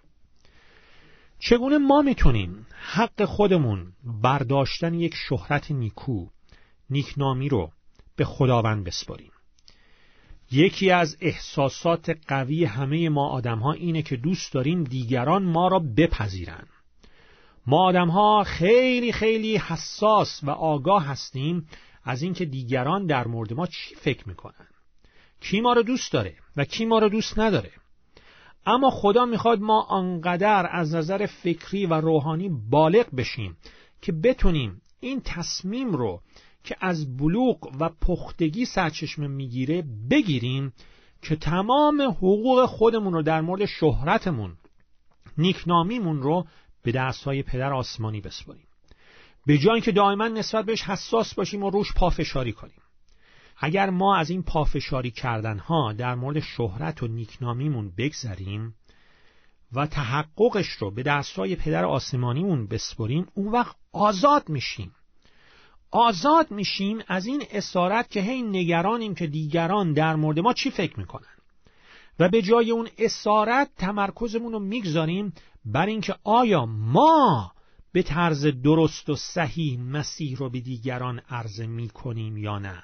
چگونه 1.39 1.77
ما 1.77 2.01
می‌تونیم 2.01 2.65
حق 2.71 3.25
خودمون 3.25 3.93
برداشتن 4.03 4.93
یک 4.93 5.15
شهرت 5.29 5.71
نیکو 5.71 6.27
نیکنامی 6.89 7.49
رو 7.49 7.71
به 8.15 8.25
خداوند 8.25 8.83
بسپاریم؟ 8.83 9.31
یکی 10.51 10.91
از 10.91 11.17
احساسات 11.21 12.17
قوی 12.27 12.65
همه 12.65 13.09
ما 13.09 13.29
آدم 13.29 13.59
ها 13.59 13.71
اینه 13.71 14.01
که 14.01 14.15
دوست 14.15 14.53
داریم 14.53 14.83
دیگران 14.83 15.43
ما 15.43 15.67
را 15.67 15.79
بپذیرن 15.79 16.67
ما 17.67 17.83
آدم 17.83 18.07
ها 18.07 18.43
خیلی 18.43 19.11
خیلی 19.11 19.57
حساس 19.57 20.43
و 20.43 20.49
آگاه 20.49 21.05
هستیم 21.05 21.67
از 22.03 22.21
اینکه 22.21 22.45
دیگران 22.45 23.05
در 23.05 23.27
مورد 23.27 23.53
ما 23.53 23.67
چی 23.67 23.95
فکر 23.95 24.27
می‌کنن. 24.27 24.67
کی 25.41 25.61
ما 25.61 25.73
رو 25.73 25.83
دوست 25.83 26.11
داره 26.11 26.35
و 26.57 26.65
کی 26.65 26.85
ما 26.85 26.99
رو 26.99 27.09
دوست 27.09 27.39
نداره. 27.39 27.71
اما 28.65 28.89
خدا 28.89 29.25
می‌خواد 29.25 29.59
ما 29.59 29.81
آنقدر 29.81 30.69
از 30.71 30.95
نظر 30.95 31.25
فکری 31.25 31.85
و 31.85 31.93
روحانی 31.93 32.49
بالغ 32.49 33.15
بشیم 33.15 33.57
که 34.01 34.11
بتونیم 34.11 34.81
این 34.99 35.21
تصمیم 35.25 35.91
رو 35.91 36.21
که 36.63 36.75
از 36.79 37.17
بلوغ 37.17 37.71
و 37.79 37.89
پختگی 37.89 38.65
سرچشمه 38.65 39.27
می‌گیره 39.27 39.83
بگیریم 40.09 40.73
که 41.21 41.35
تمام 41.35 42.01
حقوق 42.01 42.65
خودمون 42.65 43.13
رو 43.13 43.21
در 43.21 43.41
مورد 43.41 43.65
شهرتمون 43.65 44.57
نیکنامیمون 45.37 46.21
رو 46.21 46.45
به 46.83 46.91
دستهای 46.91 47.43
پدر 47.43 47.73
آسمانی 47.73 48.21
بسپاریم. 48.21 48.67
به 49.45 49.57
جای 49.57 49.81
که 49.81 49.91
دائما 49.91 50.27
نسبت 50.27 50.65
بهش 50.65 50.81
حساس 50.81 51.33
باشیم 51.33 51.63
و 51.63 51.69
روش 51.69 51.93
پافشاری 51.93 52.51
کنیم. 52.51 52.81
اگر 53.57 53.89
ما 53.89 54.15
از 54.15 54.29
این 54.29 54.43
پافشاری 54.43 55.11
کردن 55.11 55.57
ها 55.57 55.93
در 55.93 56.15
مورد 56.15 56.39
شهرت 56.39 57.03
و 57.03 57.07
نیکنامیمون 57.07 57.91
بگذریم 57.97 58.75
و 59.73 59.87
تحققش 59.87 60.67
رو 60.67 60.91
به 60.91 61.03
دستای 61.03 61.55
پدر 61.55 61.85
آسمانیمون 61.85 62.67
بسپریم 62.67 63.27
اون 63.33 63.47
وقت 63.47 63.75
آزاد 63.91 64.49
میشیم. 64.49 64.95
آزاد 65.91 66.51
میشیم 66.51 66.99
از 67.07 67.25
این 67.25 67.43
اسارت 67.51 68.09
که 68.09 68.21
هی 68.21 68.41
نگرانیم 68.41 69.15
که 69.15 69.27
دیگران 69.27 69.93
در 69.93 70.15
مورد 70.15 70.39
ما 70.39 70.53
چی 70.53 70.71
فکر 70.71 70.99
می‌کنن. 70.99 71.35
و 72.19 72.29
به 72.29 72.41
جای 72.41 72.71
اون 72.71 72.89
اسارت 72.97 73.69
تمرکزمون 73.77 74.51
رو 74.51 74.59
می‌گذاریم 74.59 75.33
بر 75.65 75.85
اینکه 75.85 76.15
آیا 76.23 76.65
ما 76.65 77.51
به 77.91 78.03
طرز 78.03 78.45
درست 78.45 79.09
و 79.09 79.15
صحیح 79.15 79.79
مسیح 79.79 80.37
رو 80.37 80.49
به 80.49 80.59
دیگران 80.59 81.19
عرضه 81.29 81.67
می‌کنیم 81.67 82.37
یا 82.37 82.59
نه؟ 82.59 82.83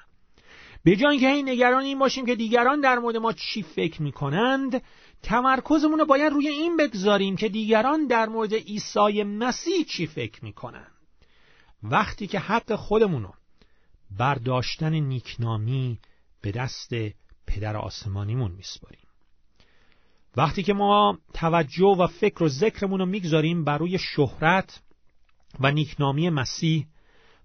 به 0.84 0.96
جای 0.96 1.18
که 1.18 1.28
این 1.28 1.48
نگران 1.48 1.82
این 1.82 1.98
باشیم 1.98 2.26
که 2.26 2.34
دیگران 2.34 2.80
در 2.80 2.98
مورد 2.98 3.16
ما 3.16 3.32
چی 3.32 3.62
فکر 3.62 4.02
می‌کنند 4.02 4.82
تمرکزمون 5.22 5.98
رو 5.98 6.06
باید 6.06 6.32
روی 6.32 6.48
این 6.48 6.76
بگذاریم 6.76 7.36
که 7.36 7.48
دیگران 7.48 8.06
در 8.06 8.28
مورد 8.28 8.54
عیسی 8.54 9.22
مسیح 9.22 9.84
چی 9.84 10.06
فکر 10.06 10.44
می‌کنند. 10.44 10.92
وقتی 11.82 12.26
که 12.26 12.38
حق 12.38 12.74
خودمون 12.74 13.22
رو 13.22 13.34
برداشتن 14.18 14.94
نیکنامی 14.94 15.98
به 16.40 16.52
دست 16.52 16.90
پدر 17.46 17.76
آسمانیمون 17.76 18.50
میسپاریم. 18.50 19.07
وقتی 20.36 20.62
که 20.62 20.72
ما 20.72 21.18
توجه 21.34 21.96
و 21.98 22.06
فکر 22.06 22.42
و 22.42 22.48
ذکرمون 22.48 23.00
رو 23.00 23.06
می‌گذاریم 23.06 23.64
بر 23.64 23.78
روی 23.78 23.98
شهرت 23.98 24.82
و 25.60 25.70
نیکنامی 25.70 26.30
مسیح 26.30 26.86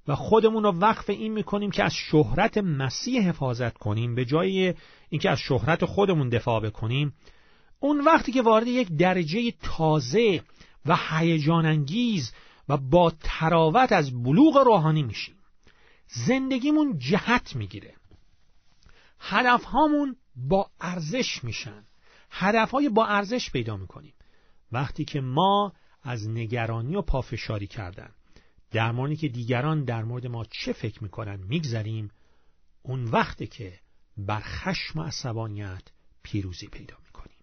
و 0.07 0.15
خودمون 0.15 0.63
رو 0.63 0.71
وقف 0.71 1.09
این 1.09 1.33
می‌کنیم 1.33 1.71
که 1.71 1.83
از 1.83 1.93
شهرت 1.93 2.57
مسیح 2.57 3.21
حفاظت 3.21 3.77
کنیم 3.77 4.15
به 4.15 4.25
جای 4.25 4.73
اینکه 5.09 5.29
از 5.29 5.39
شهرت 5.39 5.85
خودمون 5.85 6.29
دفاع 6.29 6.59
بکنیم 6.59 7.13
اون 7.79 8.01
وقتی 8.01 8.31
که 8.31 8.41
وارد 8.41 8.67
یک 8.67 8.87
درجه 8.91 9.51
تازه 9.61 10.43
و 10.85 10.97
هیجان 11.09 11.65
انگیز 11.65 12.33
و 12.69 12.77
با 12.77 13.13
تراوت 13.23 13.91
از 13.91 14.23
بلوغ 14.23 14.57
روحانی 14.57 15.03
میشیم 15.03 15.35
زندگیمون 16.07 16.97
جهت 16.97 17.55
می‌گیره. 17.55 17.93
هدفهامون 19.19 20.15
با 20.35 20.69
ارزش 20.81 21.43
میشن. 21.43 21.83
هدفهای 22.35 22.89
با 22.89 23.05
ارزش 23.05 23.51
پیدا 23.51 23.77
می‌کنیم. 23.77 24.13
وقتی 24.71 25.05
که 25.05 25.21
ما 25.21 25.73
از 26.03 26.29
نگرانی 26.29 26.95
و 26.95 27.01
پافشاری 27.01 27.67
کردن 27.67 28.09
در 28.71 28.91
موردی 28.91 29.15
که 29.15 29.27
دیگران 29.27 29.83
در 29.83 30.03
مورد 30.03 30.27
ما 30.27 30.45
چه 30.45 30.73
فکر 30.73 31.03
می‌کنن 31.03 31.39
میگذریم 31.47 32.11
اون 32.81 33.03
وقتی 33.03 33.47
که 33.47 33.79
بر 34.17 34.39
خشم 34.39 34.99
و 34.99 35.03
عصبانیت 35.03 35.83
پیروزی 36.23 36.67
پیدا 36.67 36.95
می‌کنیم. 37.05 37.37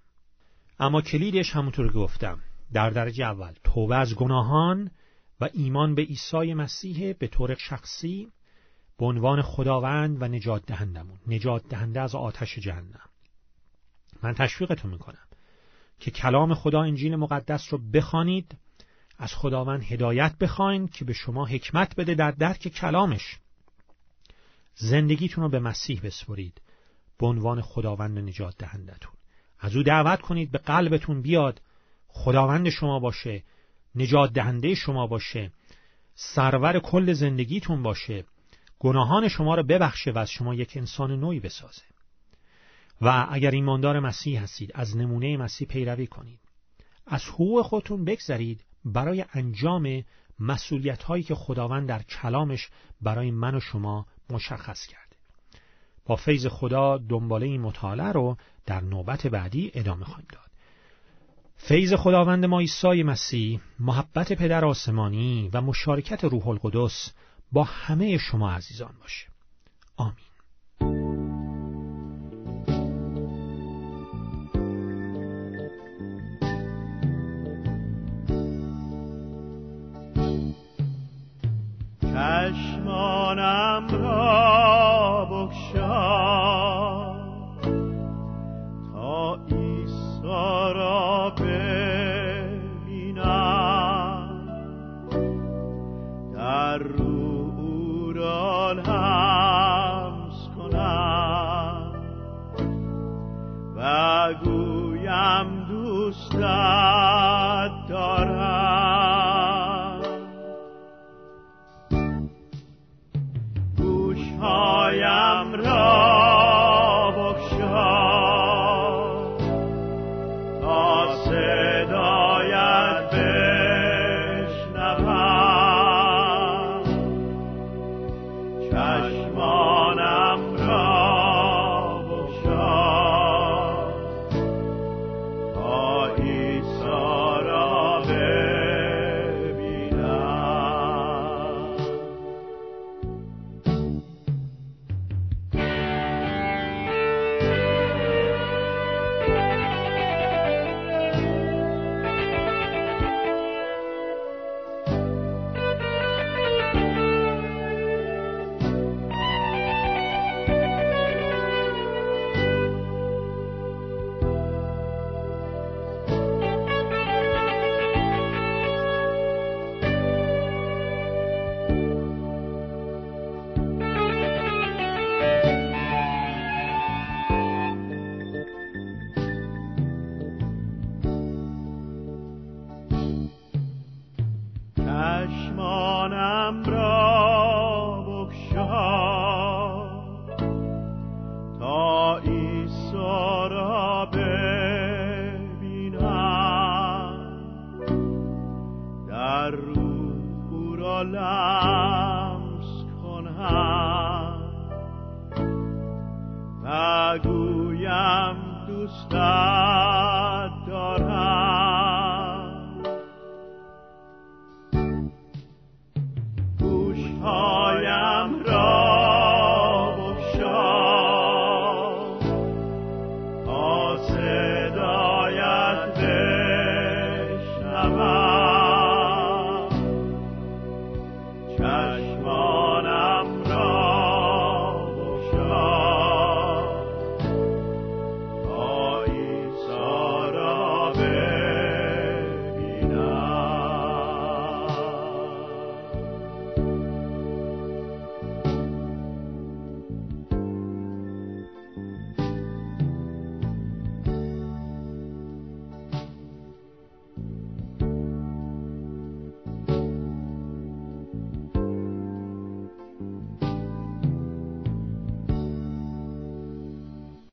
اما 0.78 1.02
کلیدش 1.02 1.50
همونطور 1.50 1.86
که 1.86 1.98
گفتم 1.98 2.40
در 2.72 2.90
درجه 2.90 3.24
اول 3.24 3.52
توبه 3.64 3.96
از 3.96 4.14
گناهان 4.14 4.90
و 5.40 5.48
ایمان 5.52 5.94
به 5.94 6.02
عیسی 6.02 6.54
مسیح 6.54 7.12
به 7.12 7.26
طور 7.26 7.54
شخصی 7.54 8.28
به 8.98 9.06
عنوان 9.06 9.42
خداوند 9.42 10.22
و 10.22 10.28
نجات 10.28 10.66
دهندمون. 10.66 11.18
نجات 11.26 11.68
دهنده 11.68 12.00
از 12.00 12.14
آتش 12.14 12.58
جهنم. 12.58 13.09
من 14.22 14.34
تشویقتون 14.34 14.90
می‌کنم 14.90 15.26
که 16.00 16.10
کلام 16.10 16.54
خدا 16.54 16.82
انجیل 16.82 17.16
مقدس 17.16 17.72
رو 17.72 17.78
بخوانید 17.92 18.56
از 19.18 19.34
خداوند 19.34 19.82
هدایت 19.82 20.38
بخواین 20.38 20.88
که 20.88 21.04
به 21.04 21.12
شما 21.12 21.46
حکمت 21.46 21.96
بده 21.96 22.14
در 22.14 22.30
درک 22.30 22.68
کلامش. 22.68 23.38
زندگیتون 24.74 25.44
رو 25.44 25.50
به 25.50 25.60
مسیح 25.60 26.00
بسپرید 26.00 26.60
به 27.18 27.26
عنوان 27.26 27.60
خداوند 27.60 28.18
نجات 28.18 28.58
دهندتون 28.58 29.12
از 29.58 29.76
او 29.76 29.82
دعوت 29.82 30.20
کنید 30.20 30.50
به 30.50 30.58
قلبتون 30.58 31.22
بیاد 31.22 31.62
خداوند 32.08 32.68
شما 32.68 32.98
باشه 32.98 33.42
نجات 33.94 34.32
دهنده 34.32 34.74
شما 34.74 35.06
باشه 35.06 35.52
سرور 36.14 36.78
کل 36.78 37.12
زندگیتون 37.12 37.82
باشه 37.82 38.24
گناهان 38.78 39.28
شما 39.28 39.54
رو 39.54 39.62
ببخشه 39.62 40.10
و 40.10 40.18
از 40.18 40.30
شما 40.30 40.54
یک 40.54 40.76
انسان 40.76 41.20
نوعی 41.20 41.40
بسازه. 41.40 41.82
و 43.00 43.26
اگر 43.30 43.50
ایماندار 43.50 44.00
مسیح 44.00 44.42
هستید 44.42 44.70
از 44.74 44.96
نمونه 44.96 45.36
مسیح 45.36 45.68
پیروی 45.68 46.06
کنید. 46.06 46.40
از 47.06 47.24
حقوق 47.24 47.62
خودتون 47.62 48.04
بگذرید 48.04 48.64
برای 48.84 49.24
انجام 49.32 50.04
مسئولیت 50.38 51.02
هایی 51.02 51.22
که 51.22 51.34
خداوند 51.34 51.88
در 51.88 52.02
کلامش 52.02 52.68
برای 53.00 53.30
من 53.30 53.54
و 53.54 53.60
شما 53.60 54.06
مشخص 54.30 54.86
کرده. 54.86 55.16
با 56.06 56.16
فیض 56.16 56.46
خدا 56.46 56.98
دنباله 56.98 57.46
این 57.46 57.60
مطالعه 57.60 58.12
رو 58.12 58.36
در 58.66 58.80
نوبت 58.80 59.26
بعدی 59.26 59.70
ادامه 59.74 60.04
خواهیم 60.04 60.26
داد. 60.32 60.50
فیض 61.56 61.94
خداوند 61.94 62.44
ما 62.44 62.60
عیسی 62.60 63.02
مسیح 63.02 63.60
محبت 63.80 64.32
پدر 64.32 64.64
آسمانی 64.64 65.50
و 65.52 65.60
مشارکت 65.60 66.24
روح 66.24 66.48
القدس 66.48 67.12
با 67.52 67.64
همه 67.64 68.18
شما 68.18 68.50
عزیزان 68.50 68.94
باشه. 69.00 69.26
آمین. 69.96 70.29